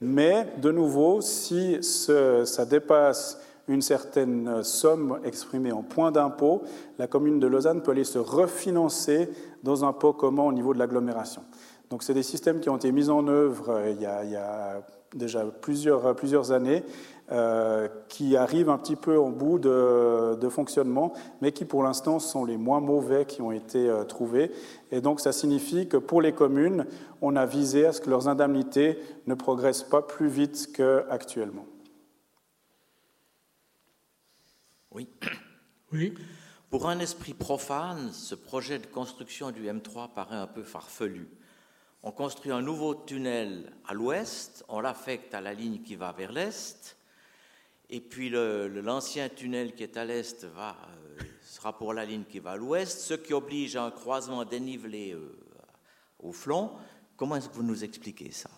[0.00, 6.62] Mais de nouveau, si ça dépasse une certaine somme exprimée en points d'impôt,
[6.98, 9.30] la commune de Lausanne peut aller se refinancer
[9.62, 11.42] dans un pot commun au niveau de l'agglomération.
[11.90, 14.82] Donc, c'est des systèmes qui ont été mis en œuvre euh, il y a,
[15.14, 16.84] déjà plusieurs, plusieurs années,
[17.32, 22.44] euh, qui arrivent un petit peu en bout de, fonctionnement, mais qui pour l'instant sont
[22.44, 24.52] les moins mauvais qui ont été euh, trouvés.
[24.92, 26.86] Et donc, ça signifie que pour les communes,
[27.20, 31.66] on a visé à ce que leurs indemnités ne progressent pas plus vite qu'actuellement.
[34.92, 35.08] Oui.
[35.92, 36.14] Oui.
[36.70, 41.28] Pour un esprit profane, ce projet de construction du M3 paraît un peu farfelu
[42.06, 46.30] on construit un nouveau tunnel à l'ouest, on l'affecte à la ligne qui va vers
[46.30, 46.95] l'est,
[47.90, 50.72] et puis l'ancien tunnel qui est à l'est euh,
[51.42, 55.12] sera pour la ligne qui va à l'ouest, ce qui oblige à un croisement dénivelé
[55.12, 55.36] euh,
[56.22, 56.72] au flanc.
[57.16, 58.50] Comment est-ce que vous nous expliquez ça?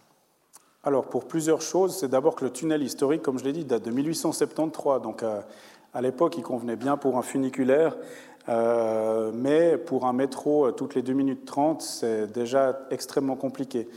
[0.82, 3.84] Alors, pour plusieurs choses, c'est d'abord que le tunnel historique, comme je l'ai dit, date
[3.84, 5.42] de 1873, donc euh,
[5.92, 7.96] à l'époque, il convenait bien pour un funiculaire.
[9.34, 13.88] Mais pour un métro toutes les 2 minutes 30, c'est déjà extrêmement compliqué.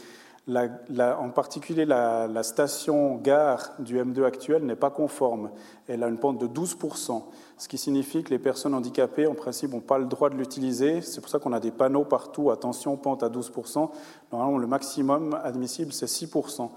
[0.47, 5.51] En particulier, la, station gare du M2 actuel n'est pas conforme.
[5.87, 7.23] Elle a une pente de 12%,
[7.57, 11.01] ce qui signifie que les personnes handicapées, en principe, n'ont pas le droit de l'utiliser.
[11.01, 13.89] C'est pour ça qu'on a des panneaux partout, attention, pente à 12%.
[14.31, 16.69] Normalement, le maximum admissible, c'est 6%.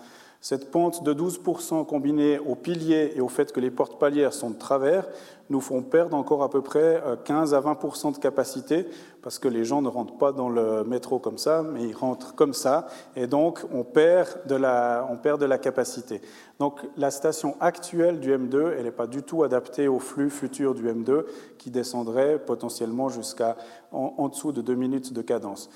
[0.45, 4.51] Cette pente de 12% combinée au pilier et au fait que les portes palières sont
[4.51, 5.09] de travers
[5.49, 8.87] nous font perdre encore à peu près 15 euh, à 20% de capacité
[9.23, 12.35] parce que les gens ne rentrent pas dans le métro comme ça, mais ils rentrent
[12.35, 16.21] comme ça et donc on perd de la, on perd de la capacité.
[16.59, 20.75] Donc la station actuelle du M2, elle n'est pas du tout adaptée au flux futur
[20.75, 21.25] du M2
[21.57, 23.57] qui descendrait potentiellement jusqu'à
[23.93, 25.71] en, en dessous de 2 minutes de cadence.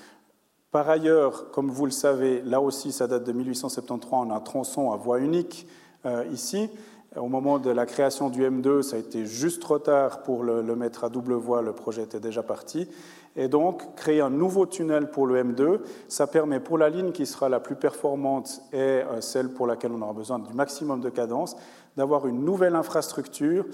[0.71, 4.39] Par ailleurs, comme vous le savez, là aussi, ça date de 1873, on a un
[4.39, 5.65] tronçon à voie unique
[6.05, 6.69] euh, ici.
[7.15, 10.61] Au moment de la création du M2, ça a été juste trop tard pour le,
[10.75, 12.87] mettre à double voie, le projet était déjà parti.
[13.35, 17.25] Et donc, créer un nouveau tunnel pour le M2, ça permet pour la ligne qui
[17.25, 21.09] sera la plus performante et euh, celle pour laquelle on aura besoin du maximum de
[21.09, 21.55] cadence,
[21.97, 23.65] d'avoir une nouvelle infrastructure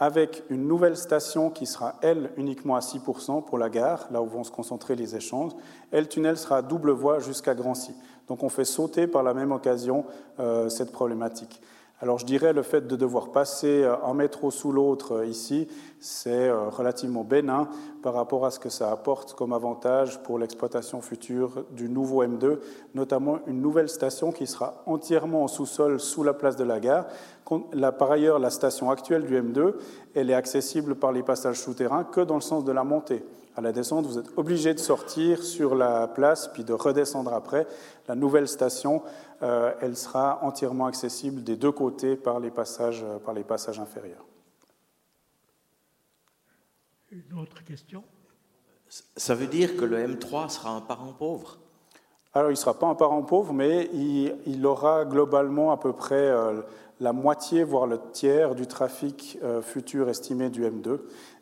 [0.00, 4.26] avec une nouvelle station qui sera, elle, uniquement à 6% pour la gare, là où
[4.26, 5.52] vont se concentrer les échanges,
[5.92, 7.94] et le tunnel sera à double voie jusqu'à Grancy.
[8.26, 10.06] Donc on fait sauter par la même occasion
[10.38, 11.60] euh, cette problématique.
[12.02, 15.68] Alors je dirais le fait de devoir passer euh, un métro sous l'autre euh, ici,
[15.98, 17.68] c'est euh, relativement bénin
[18.02, 22.58] par rapport à ce que ça apporte comme avantage pour l'exploitation future du nouveau M2,
[22.94, 27.04] notamment une nouvelle station qui sera entièrement en sous-sol sous la place de la gare.
[27.98, 29.74] Par ailleurs, la station actuelle du M2,
[30.14, 33.22] elle est accessible par les passages souterrains que dans le sens de la montée.
[33.56, 37.66] À la descente, vous êtes obligé de sortir sur la place puis de redescendre après.
[38.06, 39.02] La nouvelle station,
[39.42, 43.80] euh, elle sera entièrement accessible des deux côtés par les passages, euh, par les passages
[43.80, 44.26] inférieurs.
[47.10, 48.04] Une autre question?
[48.88, 51.58] Ça veut dire que le M3 sera un parent pauvre?
[52.32, 56.14] Alors, il ne sera pas un parent pauvre, mais il, aura globalement à peu près
[56.14, 56.60] euh,
[57.00, 61.00] la moitié, voire le tiers du trafic futur estimé du M2.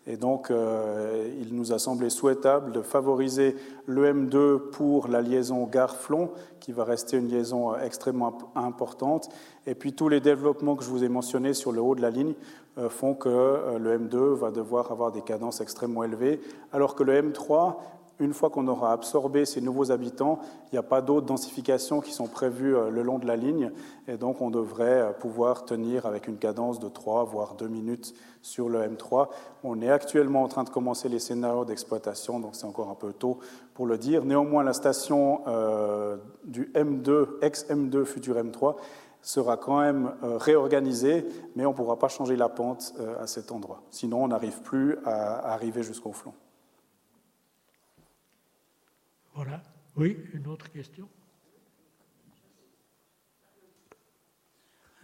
[0.09, 5.67] Et donc, euh, il nous a semblé souhaitable de favoriser le M2 pour la liaison
[5.67, 9.29] Gare-Flon, qui va rester une liaison euh, extrêmement importante.
[9.67, 12.09] Et puis, tous les développements que je vous ai mentionnés sur le haut de la
[12.09, 12.33] ligne
[12.79, 13.29] euh, font que
[13.79, 16.41] le M2 va devoir avoir des cadences extrêmement élevées,
[16.73, 17.75] alors que le M3
[18.21, 22.13] une fois qu'on aura absorbé ces nouveaux habitants, il n'y a pas d'autres densifications qui
[22.13, 23.71] sont prévues euh, le long de la ligne,
[24.07, 28.15] et donc on devrait euh, pouvoir tenir avec une cadence de 3 voire 2 minutes
[28.43, 29.29] sur le M3.
[29.63, 33.13] On est actuellement en train de commencer les scénarios d'exploitation, donc c'est encore un peu
[33.13, 33.39] tôt
[33.75, 34.25] pour le dire.
[34.25, 38.77] Néanmoins, la station euh, du M2, ex-M2, futur M3,
[39.21, 41.27] sera quand même réorganisée,
[41.57, 43.83] mais on ne pourra pas changer la pente à cet endroit.
[43.91, 46.35] Sinon, on n'arrive plus à arriver jusqu'au flanc.
[49.39, 49.63] Voilà.
[49.95, 51.09] Oui, une autre question?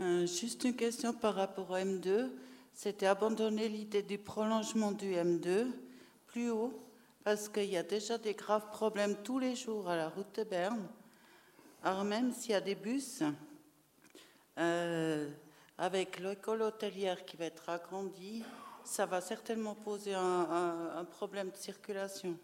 [0.01, 2.33] Euh, Juste une question par rapport au M2.
[2.73, 5.71] C'était abandonner l'idée du prolongement du M2
[6.27, 6.85] plus haut,
[7.23, 10.43] parce qu'il y a déjà des graves problèmes tous les jours à la route de
[10.43, 10.89] Berne.
[11.85, 13.23] Alors même s'il y a des bus,
[14.59, 15.31] euh,
[15.79, 18.43] avec l'école hôtelière qui va être agrandie,
[18.83, 22.37] ça va certainement poser un problème de circulation.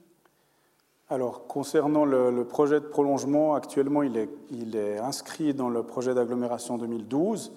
[1.13, 4.17] Alors, concernant le, projet de prolongement, actuellement, il
[4.77, 7.53] est, inscrit dans le projet d'agglomération 2012.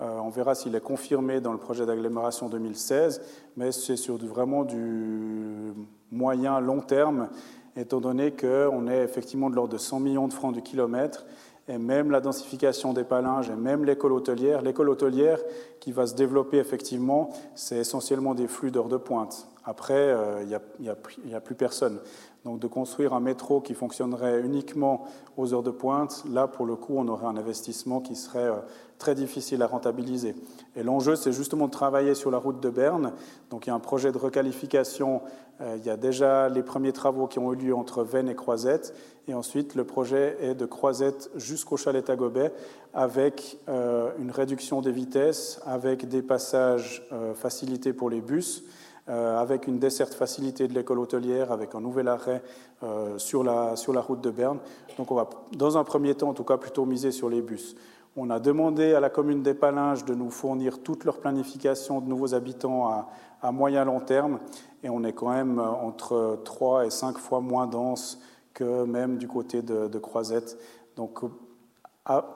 [0.00, 3.20] Euh, on verra s'il est confirmé dans le projet d'agglomération 2016,
[3.56, 5.72] mais c'est sur vraiment du
[6.12, 7.28] moyen long terme,
[7.74, 11.26] étant donné qu'on est effectivement de l'ordre de 100 millions de francs du kilomètre,
[11.66, 14.62] et même la densification des palinges, et même l'école hôtelière.
[14.62, 15.40] L'école hôtelière
[15.80, 19.48] qui va se développer effectivement, c'est essentiellement des flux d'heures de pointe.
[19.64, 20.84] Après, euh, il
[21.28, 22.00] n'y a, plus personne.
[22.44, 25.04] Donc de construire un métro qui fonctionnerait uniquement
[25.36, 28.56] aux heures de pointe, là pour le coup on aurait un investissement qui serait euh,
[28.98, 30.34] très difficile à rentabiliser.
[30.74, 33.12] Et l'enjeu c'est justement de travailler sur la route de Berne.
[33.50, 35.22] Donc il y a un projet de requalification,
[35.60, 38.34] euh, il y a déjà les premiers travaux qui ont eu lieu entre Vennes et
[38.34, 38.92] Croisette,
[39.28, 42.52] et ensuite le projet est de Croisette jusqu'au chalet à Gobet
[42.92, 48.64] avec euh, une réduction des vitesses, avec des passages facilités pour les bus
[49.08, 52.42] avec une desserte facilitée de l'école hôtelière, avec un nouvel arrêt
[52.82, 54.58] euh, sur, la, sur la route de Berne.
[54.96, 57.74] Donc on va, dans un premier temps, en tout cas, plutôt miser sur les bus.
[58.16, 62.08] On a demandé à la commune des Palinges de nous fournir toute leur planification de
[62.08, 63.08] nouveaux habitants à,
[63.42, 64.38] à moyen long terme,
[64.84, 68.20] et on est quand même entre 3 et 5 fois moins dense
[68.54, 70.56] que même du côté de, Croisette.
[70.96, 71.20] Donc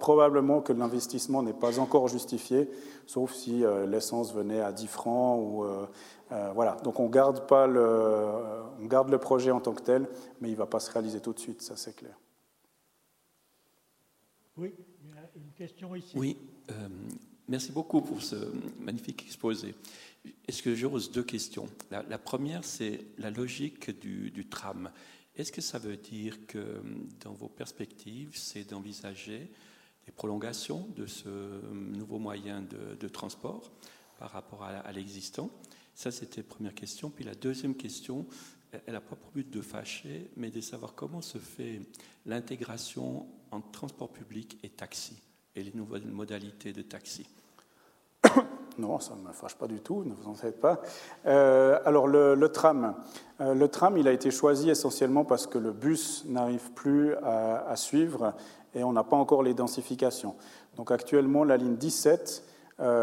[0.00, 2.68] probablement que l'investissement n'est pas encore justifié,
[3.06, 5.86] sauf si euh, l'essence venait à 10 francs ou euh,
[6.30, 7.82] voilà, donc on garde, pas le,
[8.80, 10.08] on garde le projet en tant que tel,
[10.40, 12.18] mais il ne va pas se réaliser tout de suite, ça c'est clair.
[14.56, 16.12] Oui, il y a une question ici.
[16.16, 16.36] Oui,
[16.70, 16.88] euh,
[17.48, 18.36] merci beaucoup pour ce
[18.80, 19.74] magnifique exposé.
[20.48, 21.68] Est-ce que j'ose deux questions?
[21.90, 24.90] La, première, c'est la logique du, du tram.
[25.36, 26.82] Est-ce que ça veut dire que
[27.22, 29.50] dans vos perspectives, c'est d'envisager
[30.12, 31.28] prolongations de ce
[31.72, 33.70] nouveau moyen de, transport
[34.18, 35.50] par rapport à, l'existant?
[35.96, 37.08] Ça, c'était première question.
[37.08, 38.26] Puis la deuxième question,
[38.70, 41.80] elle n'a pas pour but de fâcher, mais de savoir comment se fait
[42.26, 45.16] l'intégration entre transport public et taxi
[45.54, 47.26] et les nouvelles modalités de taxi.
[48.78, 50.82] Non, ça ne me fâche pas du tout, ne vous en faites pas.
[51.24, 52.94] Euh, alors le, tram,
[53.40, 57.74] euh, le tram, il a été choisi essentiellement parce que le bus n'arrive plus à,
[57.76, 58.34] suivre
[58.74, 60.36] et on n'a pas encore les densifications.
[60.76, 62.55] Donc actuellement, la ligne 17, euh,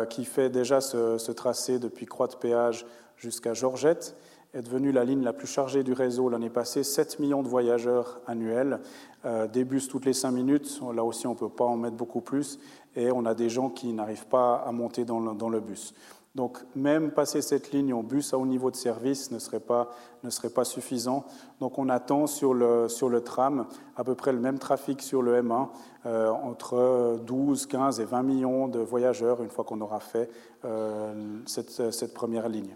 [0.09, 2.85] qui fait déjà ce, tracé depuis Croix de Péage
[3.17, 4.15] jusqu'à Georgette,
[4.53, 8.21] est devenue la ligne la plus chargée du réseau l'année passée, 7 millions de voyageurs
[8.27, 8.79] annuels,
[9.25, 11.95] euh, des bus toutes les 5 minutes, là aussi on ne peut pas en mettre
[11.95, 12.59] beaucoup plus,
[12.95, 15.95] et on a des gens qui n'arrivent pas à monter dans le, bus.
[16.35, 19.91] Donc même passer cette ligne en bus à haut niveau de service ne serait pas,
[20.23, 21.25] ne serait pas suffisant.
[21.59, 25.21] Donc on attend sur le, sur le tram à peu près le même trafic sur
[25.21, 25.67] le M1,
[26.07, 30.27] euh, entre 12, 15 et 20 millions de voyageurs une fois qu'on aura fait
[30.65, 31.13] euh,
[31.45, 32.75] cette, cette première ligne.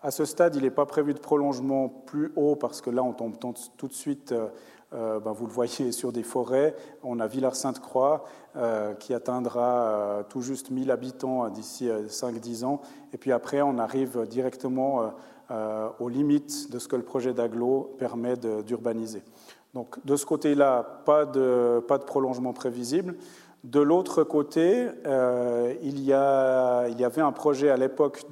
[0.00, 3.12] À ce stade, il n'est pas prévu de prolongement plus haut parce que là, on
[3.12, 3.36] tombe
[3.76, 4.34] tout de suite,
[4.94, 6.74] euh, euh, ben, vous le voyez, sur des forêts.
[7.02, 8.24] On a Villars-Sainte-Croix
[8.56, 12.80] euh, qui atteindra tout juste 1000 habitants d'ici 5-10 ans.
[13.12, 15.12] Et puis après, on arrive directement
[16.00, 19.22] aux limites de ce que le projet d'aglo permet d'urbaniser.
[19.74, 23.16] Donc de ce côté-là, pas de, prolongement prévisible.
[23.64, 28.24] De l'autre côté, euh, il, y avait un projet à l'époque,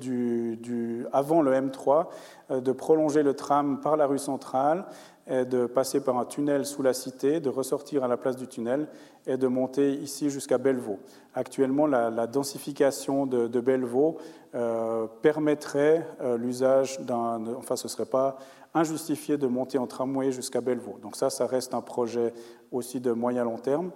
[1.13, 2.07] avant le M3,
[2.51, 4.87] euh, de prolonger le tram par la rue centrale,
[5.31, 8.49] et de passer par un tunnel sous la cité, de ressortir à la place du
[8.49, 8.89] tunnel
[9.27, 10.99] et de monter ici jusqu'à Bellevaux.
[11.35, 14.19] Actuellement, la, densification de, Bellevaux
[14.55, 16.07] euh, permettrait
[16.37, 17.43] l'usage d'un...
[17.57, 18.39] Enfin, ce ne serait pas
[18.75, 20.99] injustifié de monter en tramway jusqu'à Bellevaux.
[21.03, 22.33] Donc ça, ça reste un projet
[22.73, 23.91] aussi de moyen long terme.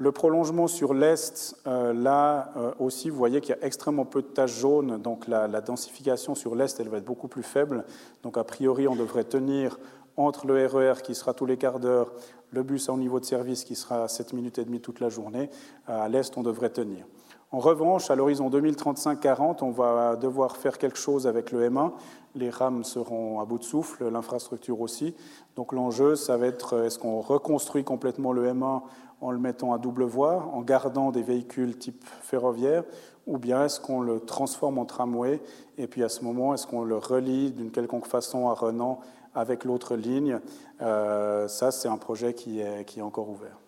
[0.00, 4.22] Le prolongement sur l'est, euh, là euh, aussi, vous voyez qu'il y a extrêmement peu
[4.22, 7.84] de taches jaunes, donc la, densification sur l'est, elle va être beaucoup plus faible.
[8.22, 9.76] Donc a priori, on devrait tenir
[10.18, 12.12] entre le RER e qui sera tous les quarts d'heure,
[12.50, 15.00] le bus à haut niveau de service qui sera à 7 minutes et demie toute
[15.00, 15.48] la journée.
[15.86, 17.06] À l'est, on devrait tenir.
[17.50, 21.92] En revanche, à l'horizon 2035-40, on va devoir faire quelque chose avec le M1.
[22.34, 25.14] Les rames seront à bout de souffle, l'infrastructure aussi.
[25.56, 28.82] Donc l'enjeu, ça va être est-ce qu'on reconstruit complètement le M1
[29.20, 32.84] en le mettant à double voie, en gardant des véhicules type ferroviaire,
[33.26, 35.40] ou bien est-ce qu'on le transforme en tramway
[35.76, 39.00] et puis à ce moment, est-ce qu'on le relie d'une quelconque façon à Renan
[39.34, 40.40] avec l'autre ligne
[40.82, 43.58] euh, Ça, c'est un projet qui est, qui est encore ouvert.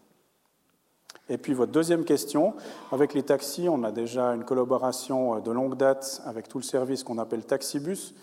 [1.29, 2.55] Et puis votre deuxième question,
[2.91, 7.05] avec les taxis, on a déjà une collaboration de longue date avec tout le service
[7.05, 8.15] qu'on appelle Taxibus.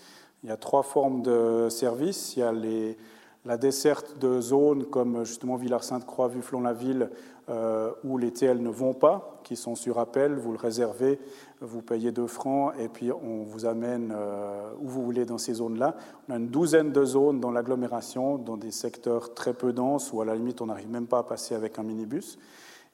[0.42, 2.36] Il y a trois formes de services.
[2.36, 2.98] Il y a les,
[3.44, 7.10] la desserte de zones comme justement Villars-Sainte-Croix, Vufflon-la-Ville,
[7.48, 11.18] euh, où les TL ne vont pas, qui sont sur appel, vous le réservez,
[11.62, 15.54] vous payez 2 francs et puis on vous amène euh, où vous voulez dans ces
[15.54, 15.96] zones-là.
[16.28, 20.20] On a une douzaine de zones dans l'agglomération, dans des secteurs très peu denses, où
[20.20, 22.38] à la limite on n'arrive même pas à passer avec un minibus.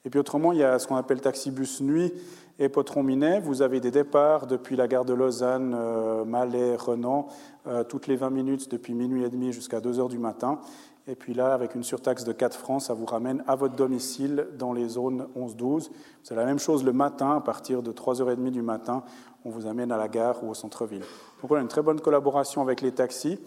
[0.05, 2.13] Et puis autrement, il y a ce qu'on appelle taxibus nuit
[2.59, 3.39] et Potron-Minet.
[3.39, 7.27] Vous avez des départs depuis la gare de Lausanne, euh, Malais, Renan,
[7.67, 10.59] euh, toutes les 20 minutes depuis minuit et demi jusqu'à 2 heures du matin.
[11.07, 14.47] Et puis là, avec une surtaxe de 4 francs, ça vous ramène à votre domicile
[14.57, 15.89] dans les zones 11-12.
[16.23, 19.03] C'est la même chose le matin, à partir de 3h30 du matin,
[19.43, 21.03] on vous amène à la gare ou au centre-ville.
[21.41, 23.39] Donc on a une très bonne collaboration avec les taxis.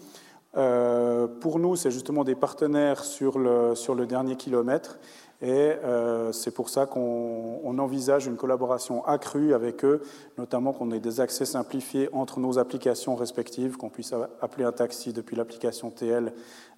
[0.57, 4.99] Euh, pour nous, c'est justement des partenaires sur le dernier kilomètre.
[5.41, 5.47] Et
[5.85, 10.01] euh, c'est pour ça qu'on envisage une collaboration accrue avec eux,
[10.37, 15.13] notamment qu'on ait des accès simplifiés entre nos applications respectives, qu'on puisse appeler un taxi
[15.13, 16.33] depuis l'application TL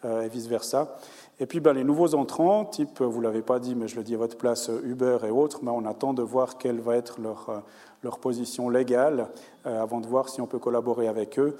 [0.05, 0.95] euh, et vice-versa.
[1.39, 4.03] Et puis ben, les nouveaux entrants, type, vous ne l'avez pas dit, mais je le
[4.03, 7.19] dis à votre place, Uber et autres, ben, on attend de voir quelle va être
[7.19, 7.63] leur,
[8.03, 9.29] leur position légale
[9.65, 11.57] avant de voir si on peut collaborer avec eux.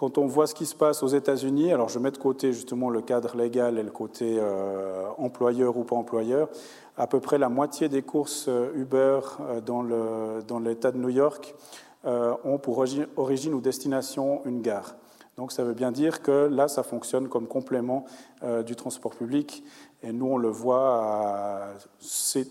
[0.00, 2.88] Quand on voit ce qui se passe aux États-Unis, alors je mets de côté justement
[2.88, 6.48] le cadre légal et le côté euh, employeur ou pas employeur,
[6.96, 11.54] à peu près la moitié des courses euh, Uber euh, dans l'État de New York
[12.02, 12.82] ont pour
[13.16, 14.94] origine ou destination une gare.
[15.36, 18.06] Donc ça veut bien dire que là, ça fonctionne comme complément
[18.64, 19.62] du transport public.
[20.02, 21.74] Et nous, on le voit,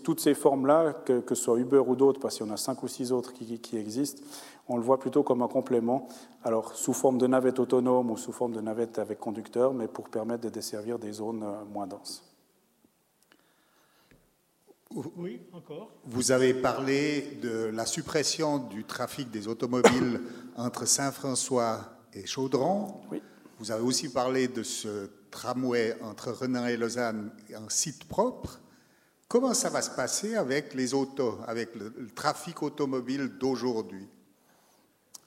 [0.04, 2.82] toutes ces formes-là, que, ce soit Uber ou d'autres, parce qu'il y en a cinq
[2.82, 4.22] ou six autres qui, qui existent,
[4.68, 6.06] on le voit plutôt comme un complément,
[6.44, 10.08] alors sous forme de navette autonome ou sous forme de navette avec conducteur, mais pour
[10.08, 12.22] permettre de desservir des zones euh, moins denses.
[15.16, 15.90] Oui, encore.
[16.04, 20.20] Vous avez parlé de la suppression du trafic des automobiles
[20.56, 21.80] entre Saint-François
[22.12, 22.94] et Chaudron.
[23.10, 23.22] Oui.
[23.58, 28.60] Vous avez aussi parlé de ce tramway entre Renan et Lausanne, un site propre.
[29.28, 34.08] Comment ça va se passer avec les autos, avec le, trafic automobile d'aujourd'hui?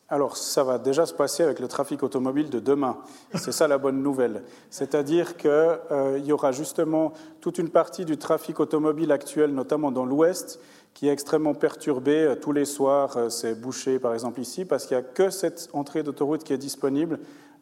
[0.10, 2.98] Alors, ça va déjà se passer avec le trafic automobile de demain.
[3.36, 4.44] C'est ça la bonne nouvelle.
[4.70, 10.06] C'est-à-dire qu'il euh, y aura justement toute une partie du trafic automobile actuel, notamment dans
[10.06, 10.60] l'Ouest,
[10.94, 12.24] qui est extrêmement perturbé.
[12.24, 15.30] Euh, tous les soirs, euh, c'est bouché, par exemple, ici, parce qu'il n'y a que
[15.30, 17.20] cette entrée d'autoroute qui est disponible,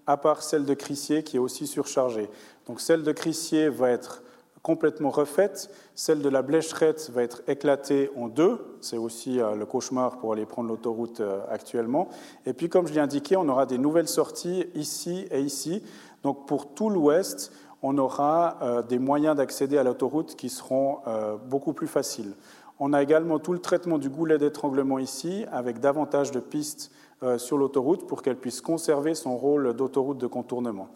[0.08, 2.30] à part celle de Crissier, qui est aussi surchargée.
[2.68, 4.24] Donc, celle de Crissier va être
[4.62, 5.70] complètement refaite.
[5.96, 8.78] Celle de la Blécherette va être éclatée en deux.
[8.82, 12.10] C'est aussi euh, le cauchemar pour aller prendre l'autoroute actuellement.
[12.46, 15.84] Et puis, comme je l'ai indiqué, on aura des nouvelles sorties ici et ici.
[16.24, 21.00] Donc, pour tout l'ouest, on aura des moyens d'accéder à l'autoroute qui seront
[21.48, 22.36] beaucoup plus faciles.
[22.84, 27.01] On a également tout le traitement du goulet d'étranglement ici, avec davantage de pistes euh,
[27.38, 30.90] sur l'autoroute pour qu'elle puisse conserver son rôle d'autoroute de contournement.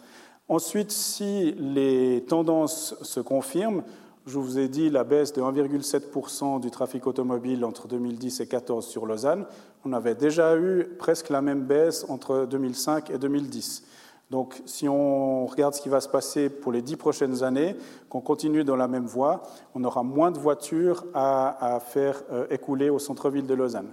[0.47, 3.83] Ensuite, si les tendances se confirment,
[4.27, 8.87] je vous ai dit la baisse de 1,7% du trafic automobile entre 2010 et 2014
[8.87, 9.45] sur Lausanne.
[9.85, 13.83] On avait déjà eu presque la même baisse entre 2005 et 2010.
[14.31, 17.75] Donc, si on regarde ce qui va se passer pour les dix prochaines années,
[18.09, 19.43] qu'on continue dans la même voie,
[19.75, 23.91] on aura moins de voitures à, faire euh, écouler au centre-ville de Lausanne.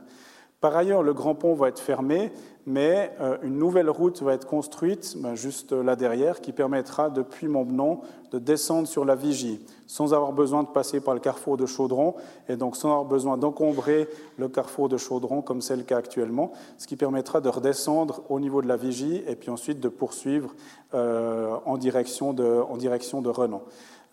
[0.63, 2.31] Par ailleurs, le Grand Pont va être fermé,
[2.67, 7.49] mais euh, une nouvelle route va être construite, ben, juste là derrière, qui permettra depuis
[7.49, 7.99] Montbenon
[8.31, 9.59] de descendre sur la Vigie,
[9.89, 12.15] sans avoir besoin de passer par le carrefour de Chaudron,
[12.49, 16.53] et donc sans avoir besoin d'encombrer le carrefour de Chaudron, comme c'est le cas actuellement,
[16.79, 20.55] ce qui permettra de redescendre au niveau de la Vigie, et puis ensuite de poursuivre
[20.95, 23.63] euh, en, direction de, Renan.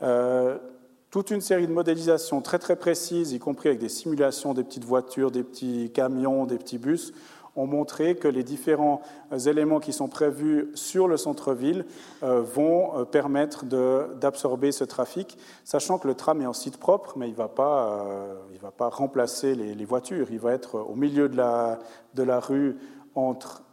[0.02, 0.58] Euh,
[1.12, 4.86] toute une série de modélisations très très précises, y compris avec des simulations des petites
[4.86, 7.14] voitures, des petits camions, des petits bus,
[7.55, 9.01] ont montré que les différents
[9.32, 11.86] euh, éléments qui sont prévus sur le centre-ville
[12.22, 17.14] euh, vont euh, permettre d'absorber ce trafic, sachant que le tram est en site propre,
[17.18, 20.28] mais il ne va, pas, remplacer les, voitures.
[20.32, 21.80] Il va être au milieu de la,
[22.14, 22.78] de la rue
[23.16, 23.64] entre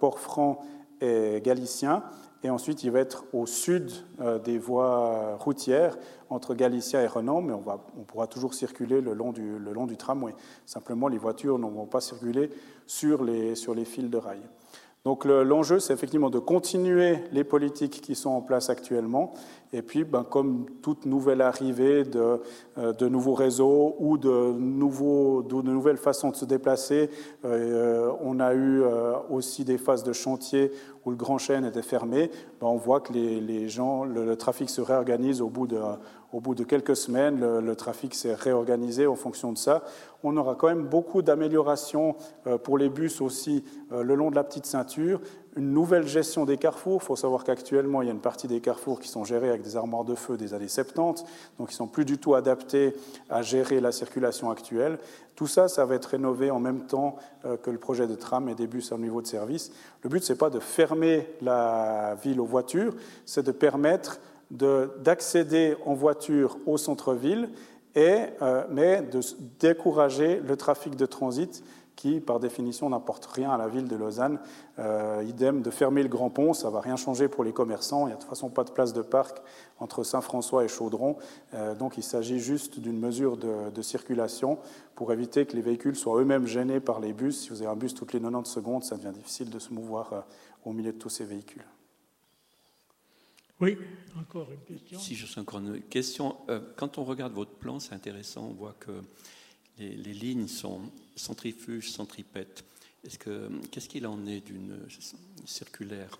[0.00, 0.64] Port-Franc
[1.02, 2.02] et Galicien
[2.46, 3.90] et ensuite il va être au sud
[4.20, 5.98] euh, des voies routières
[6.30, 10.32] entre Galicia et Renan, mais on, pourra toujours circuler le long, du, le long tramway.
[10.64, 12.50] Simplement, les voitures ne vont pas circuler
[12.86, 14.40] sur les, sur les fils de rail.
[15.04, 19.34] Donc l'enjeu, c'est effectivement de continuer les politiques qui sont en place actuellement,
[19.72, 22.40] et puis, ben, comme toute nouvelle arrivée de,
[22.78, 24.52] euh, nouveaux réseaux ou de,
[25.62, 27.10] nouvelles façons de se déplacer,
[27.44, 30.70] euh, on a eu euh, aussi des phases de chantier
[31.04, 32.30] où le grand chêne était fermé.
[32.60, 37.58] Ben, on voit que les, gens, le, trafic se réorganise au bout de, quelques semaines.
[37.58, 39.82] Le trafic s'est réorganisé en fonction de ça.
[40.22, 42.16] On aura quand même beaucoup d'améliorations
[42.64, 43.62] pour les bus aussi
[43.92, 45.20] le long de la petite ceinture
[45.56, 47.00] une nouvelle gestion des carrefours.
[47.02, 49.62] Il faut savoir qu'actuellement, il y a une partie des carrefours qui sont gérés avec
[49.62, 51.24] des armoires de feu des années 70,
[51.58, 52.94] donc ils ne sont plus du tout adaptés
[53.30, 54.98] à gérer la circulation actuelle.
[55.34, 58.48] Tout ça, ça va être rénové en même temps euh, que le projet de tram
[58.48, 59.72] et des bus à niveau de service.
[60.02, 62.94] Le but, ce n'est pas de fermer la ville aux voitures,
[63.24, 67.50] c'est de permettre d'accéder en voiture au centre-ville,
[67.96, 69.20] euh, mais de
[69.58, 71.64] décourager le trafic de transit
[71.96, 74.38] qui, par définition, n'apporte rien à la ville de Lausanne.
[74.78, 78.02] Euh, idem de fermer le Grand Pont, ça ne va rien changer pour les commerçants.
[78.02, 79.38] Il n'y a de toute façon pas de place de parc
[79.80, 81.16] entre Saint-François et Chaudron.
[81.54, 84.58] Euh, donc il s'agit juste d'une mesure de, circulation
[84.94, 87.44] pour éviter que les véhicules soient eux-mêmes gênés par les bus.
[87.44, 90.12] Si vous avez un bus toutes les 90 secondes, ça devient difficile de se mouvoir
[90.12, 90.20] euh,
[90.64, 91.64] au milieu de tous ces véhicules.
[93.58, 93.78] Oui,
[94.20, 94.98] encore une question.
[94.98, 96.36] Si je suis encore une question.
[96.76, 98.48] quand on regarde votre plan, c'est intéressant.
[98.50, 98.92] On voit que
[99.78, 100.80] les, lignes sont
[101.14, 102.64] centrifuges, centripètes.
[103.70, 104.78] Qu'est-ce qu'il en est d'une
[105.44, 106.18] circulaire,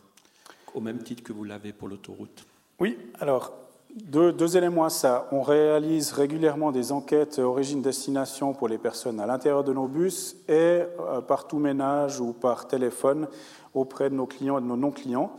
[0.75, 2.47] au même titre que vous l'avez pour l'autoroute?
[2.79, 3.53] Oui, alors
[4.05, 5.27] deux, éléments à ça.
[5.33, 10.53] On réalise régulièrement des enquêtes origine-destination pour les personnes à l'intérieur de nos bus et
[10.53, 13.27] euh, par tout ménage ou par téléphone
[13.73, 15.33] auprès de nos clients et de nos non-clients.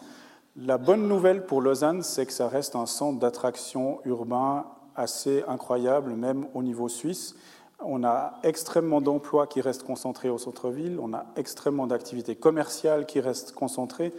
[0.55, 4.65] La bonne nouvelle pour Lausanne, c'est que ça reste un centre d'attraction urbain
[4.95, 7.35] assez incroyable, même au niveau suisse.
[7.83, 13.19] On a extrêmement d'emplois qui restent concentrés au centre-ville, on a extrêmement d'activités commerciales qui
[13.19, 14.13] restent concentrées.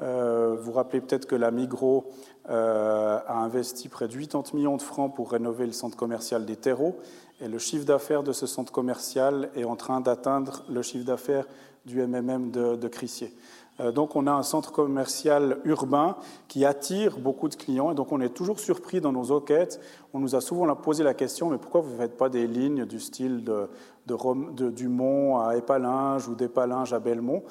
[0.00, 2.10] Euh, vous rappelez peut-être que la Migros
[2.48, 6.56] euh, a investi près de 80 millions de francs pour rénover le centre commercial des
[6.56, 6.96] terreaux,
[7.40, 11.46] et le chiffre d'affaires de ce centre commercial est en train d'atteindre le chiffre d'affaires
[11.86, 13.34] du MMM de, de Crissier.
[13.80, 16.16] Euh, donc on a un centre commercial urbain
[16.48, 19.80] qui attire beaucoup de clients et donc on est toujours surpris dans nos enquêtes.
[20.12, 22.84] On nous a souvent posé la question mais pourquoi vous ne faites pas des lignes
[22.84, 23.68] du style de,
[24.06, 27.42] de, Rome, Dumont à Épalinges ou d'Épalinges à Belmont?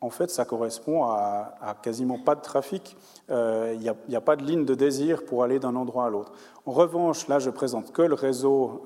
[0.00, 2.96] En fait, ça correspond à, quasiment pas de trafic.
[3.28, 6.32] Il n'y a, pas de ligne de désir pour aller d'un endroit à l'autre.
[6.66, 8.82] En revanche, là, je présente que le réseau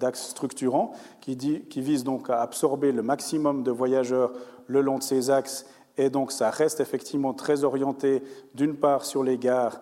[0.00, 1.36] d'axes structurants qui
[1.82, 4.32] vise donc à absorber le maximum de voyageurs
[4.66, 5.66] le long de ces axes
[5.96, 8.22] et donc ça reste effectivement très orienté
[8.54, 9.80] d'une part sur les gares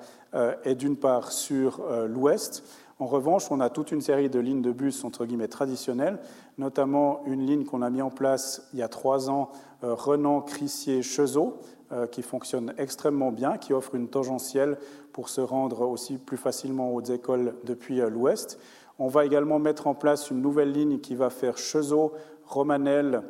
[0.65, 2.65] et d'une part sur l'ouest.
[3.03, 6.21] En revanche, on a toute une série de lignes de bus entre guillemets traditionnelles,
[6.57, 9.51] notamment une ligne qu'on a mis en place il y a trois ans,
[9.83, 11.59] euh, Renan, Crissier, Chezeau,
[11.91, 14.79] euh, qui fonctionne extrêmement bien, qui offre une tangentielle
[15.13, 18.61] pour se rendre aussi plus facilement aux écoles depuis euh, l'ouest.
[19.01, 22.13] On va également mettre en place une nouvelle ligne qui va faire Chezeau,
[22.47, 23.25] Romanel,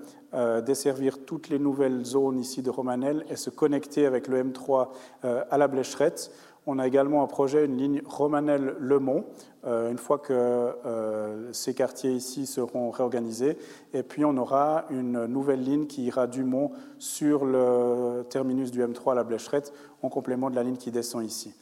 [0.65, 4.89] desservir toutes les nouvelles zones ici de Romanel et se connecter avec le M3
[5.23, 6.31] à la Blécherette.
[6.67, 9.25] On a également un projet, une ligne Romanel-Le-Mont,
[9.65, 13.59] euh, une fois que euh, ces quartiers ici seront réorganisés.
[13.93, 18.81] Et puis on aura une nouvelle ligne qui ira du Mont sur le terminus du
[18.81, 19.73] M3 à la Blécherette,
[20.03, 21.53] en complément de la ligne qui descend ici.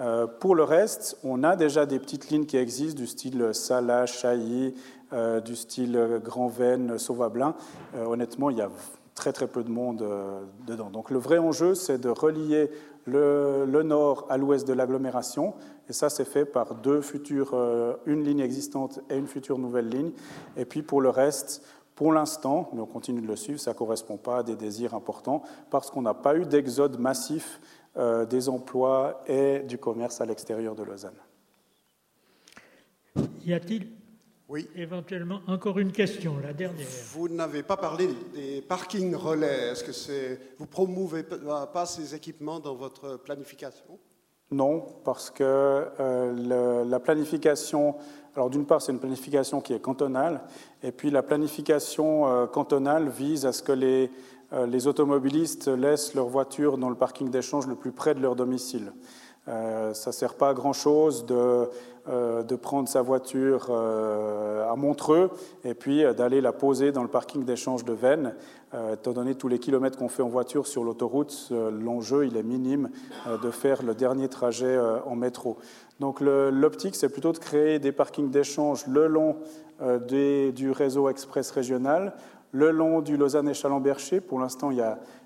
[0.00, 4.06] Euh, pour le reste, on a déjà des petites lignes qui existent du style Sala,
[4.06, 4.74] Chailly,
[5.12, 7.54] du style Grand Veine, Sauvablin.
[8.06, 8.70] honnêtement, il y a
[9.14, 10.04] très très peu de monde
[10.66, 10.90] dedans.
[10.90, 12.70] Donc le vrai enjeu, c'est de relier
[13.08, 15.54] le, nord à l'ouest de l'agglomération.
[15.88, 19.88] Et ça, c'est fait par deux futures, euh, une ligne existante et une future nouvelle
[19.88, 20.12] ligne.
[20.56, 23.76] Et puis pour le reste, pour l'instant, mais on continue de le suivre, ça ne
[23.76, 27.60] correspond pas à des désirs importants parce qu'on n'a pas eu d'exode massif
[27.96, 31.16] euh, des emplois et du commerce à l'extérieur de Lausanne.
[33.44, 33.97] Y a-t-il
[34.48, 34.68] oui.
[34.74, 36.86] Éventuellement, encore une question, la dernière.
[37.12, 39.72] Vous n'avez pas parlé des parkings relais.
[39.72, 43.98] Est-ce que c'est vous promouvez pas ces équipements dans votre planification?
[44.50, 47.96] Non, parce que euh, la planification.
[48.34, 50.40] Alors, d'une part, c'est une planification qui est cantonale,
[50.82, 54.10] et puis la planification euh, cantonale vise à ce que les,
[54.52, 58.36] euh, les automobilistes laissent leur voiture dans le parking d'échange le plus près de leur
[58.36, 58.92] domicile.
[59.46, 61.66] ça ne sert pas à grand-chose de euh,
[62.08, 65.30] de prendre sa voiture euh, à Montreux
[65.64, 68.34] et puis euh, d'aller la poser dans le parking d'échange de Vennes.
[68.92, 72.90] étant donné tous les kilomètres qu'on fait en voiture sur l'autoroute, l'enjeu il est minime
[73.42, 75.56] de faire le dernier trajet en métro.
[76.00, 79.36] Donc l'optique, c'est plutôt de créer des parkings d'échange le long
[80.10, 82.12] du réseau express régional,
[82.52, 84.20] le long du Lausanne et Chalon-Bercher.
[84.20, 84.84] Pour l'instant, il,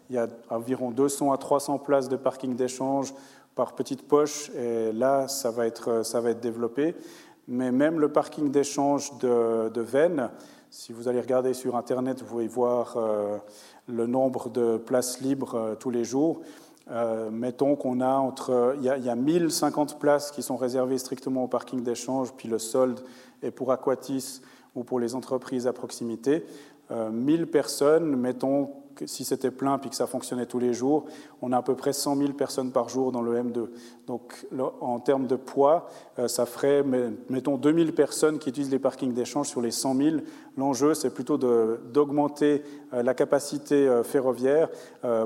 [0.08, 3.12] il, y a environ 200 à 300 places de parking d'échange
[3.54, 6.94] par petites poches, et là, ça va être, ça va être développé.
[7.48, 10.30] Mais même le parking d'échange de, de Vennes,
[10.70, 13.36] si vous allez regarder sur Internet, vous pouvez voir euh,
[13.88, 16.40] le nombre de places libres euh, tous les jours.
[16.90, 18.74] Euh, mettons qu'on a entre.
[18.78, 22.48] Il y, a, y, a, 1050 places qui sont réservées strictement au parking d'échange, puis
[22.48, 23.00] le solde
[23.42, 24.40] est pour Aquatis
[24.74, 26.46] ou pour les entreprises à proximité.
[26.90, 28.70] 1000 personnes, mettons
[29.06, 31.04] si c'était plein puis que ça fonctionnait tous les jours,
[31.40, 33.68] on a à peu près 100 000 personnes par jour dans le M2.
[34.06, 34.46] Donc
[34.80, 35.88] en termes de poids,
[36.18, 36.84] euh, ça ferait,
[37.28, 40.16] mettons, 2000 personnes qui utilisent les parkings d'échange sur les 100 000.
[40.56, 42.62] L'enjeu, c'est plutôt d'augmenter
[42.92, 44.68] euh, la capacité euh, ferroviaire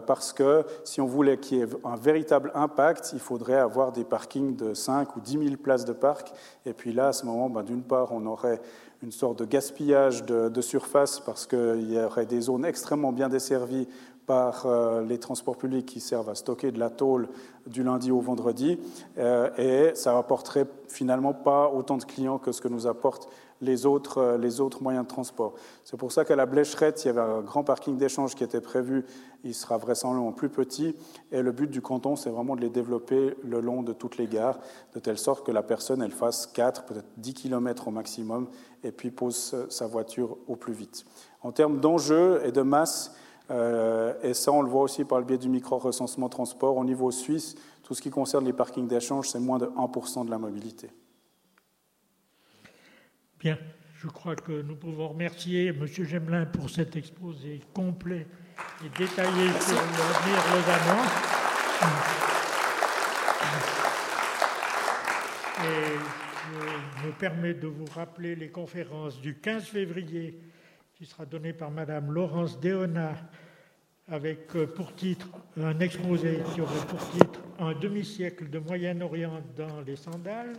[0.07, 4.05] parce que si on voulait qu'il y ait un véritable impact, il faudrait avoir des
[4.05, 6.33] parkings de 5 ou 10 000 places de parc.
[6.65, 8.61] Et puis là, à ce moment, ben, d'une part, on aurait
[9.03, 13.89] une sorte de gaspillage de, surface parce qu'il y aurait des zones extrêmement bien desservies
[14.27, 17.29] par euh, les transports publics qui servent à stocker de la tôle
[17.67, 18.79] du lundi au vendredi,
[19.19, 23.29] euh, et ça apporterait finalement pas autant de clients que ce que nous apportent
[23.61, 25.55] les autres, euh, les autres moyens de transport.
[25.85, 28.61] C'est pour ça qu'à la Blécherette, il y avait un grand parking d'échange qui était
[28.61, 29.05] prévu,
[29.45, 30.95] il sera vraisemblablement plus petit,
[31.33, 34.27] et le but du canton, c'est vraiment de les développer le long de toutes les
[34.27, 34.59] gares,
[34.95, 38.49] de telle sorte que la personne, elle fasse 4, peut-être 10 km au maximum,
[38.85, 41.05] et puis pose sa voiture au plus vite.
[41.43, 43.13] En termes d'enjeux et de masse,
[43.51, 46.77] euh, et ça, on le voit aussi par le biais du micro-recensement transport.
[46.77, 50.31] Au niveau suisse, tout ce qui concerne les parkings d'échange, c'est moins de 1% de
[50.31, 50.91] la mobilité.
[53.39, 53.59] Bien,
[54.01, 55.87] je crois que nous pouvons remercier M.
[55.87, 58.27] Gemelin pour cet exposé complet
[58.83, 61.07] et détaillé sur l'avenir lausannois.
[65.65, 65.99] Et
[67.03, 70.41] je me permets de vous rappeler les conférences du 15 février
[70.95, 73.13] qui sera donnée par Mme Laurence Déona
[74.09, 75.29] avec euh, pour titre
[75.61, 80.55] un exposé qui aurait pour titre Un demi-siècle de Moyen-Orient dans les sandales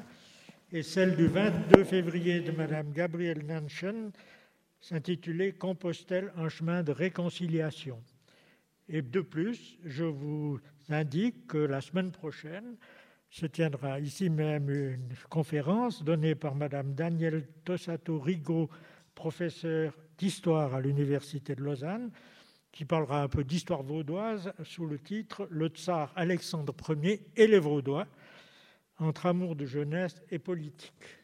[0.72, 4.12] et celle du 22 février de Mme Gabrielle Nanchen,
[4.82, 8.02] s'intitulée Compostelle, un chemin de réconciliation.
[8.90, 10.60] Et de plus, je vous
[10.90, 12.76] indique que la semaine prochaine
[13.30, 18.70] se tiendra ici même une conférence donnée par Mme Danielle Tossato Rigaud,
[19.16, 22.12] professeure d'histoire à l'Université de Lausanne,
[22.74, 27.60] qui parlera un peu d'histoire vaudoise sous le titre Le tsar Alexandre Ier et les
[27.60, 28.08] Vaudois,
[29.00, 31.20] entre amour de jeunesse et politique.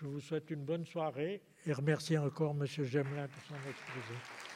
[0.00, 2.66] Je vous souhaite une bonne soirée et remercie encore M.
[2.66, 4.49] Gemelin pour son exposé.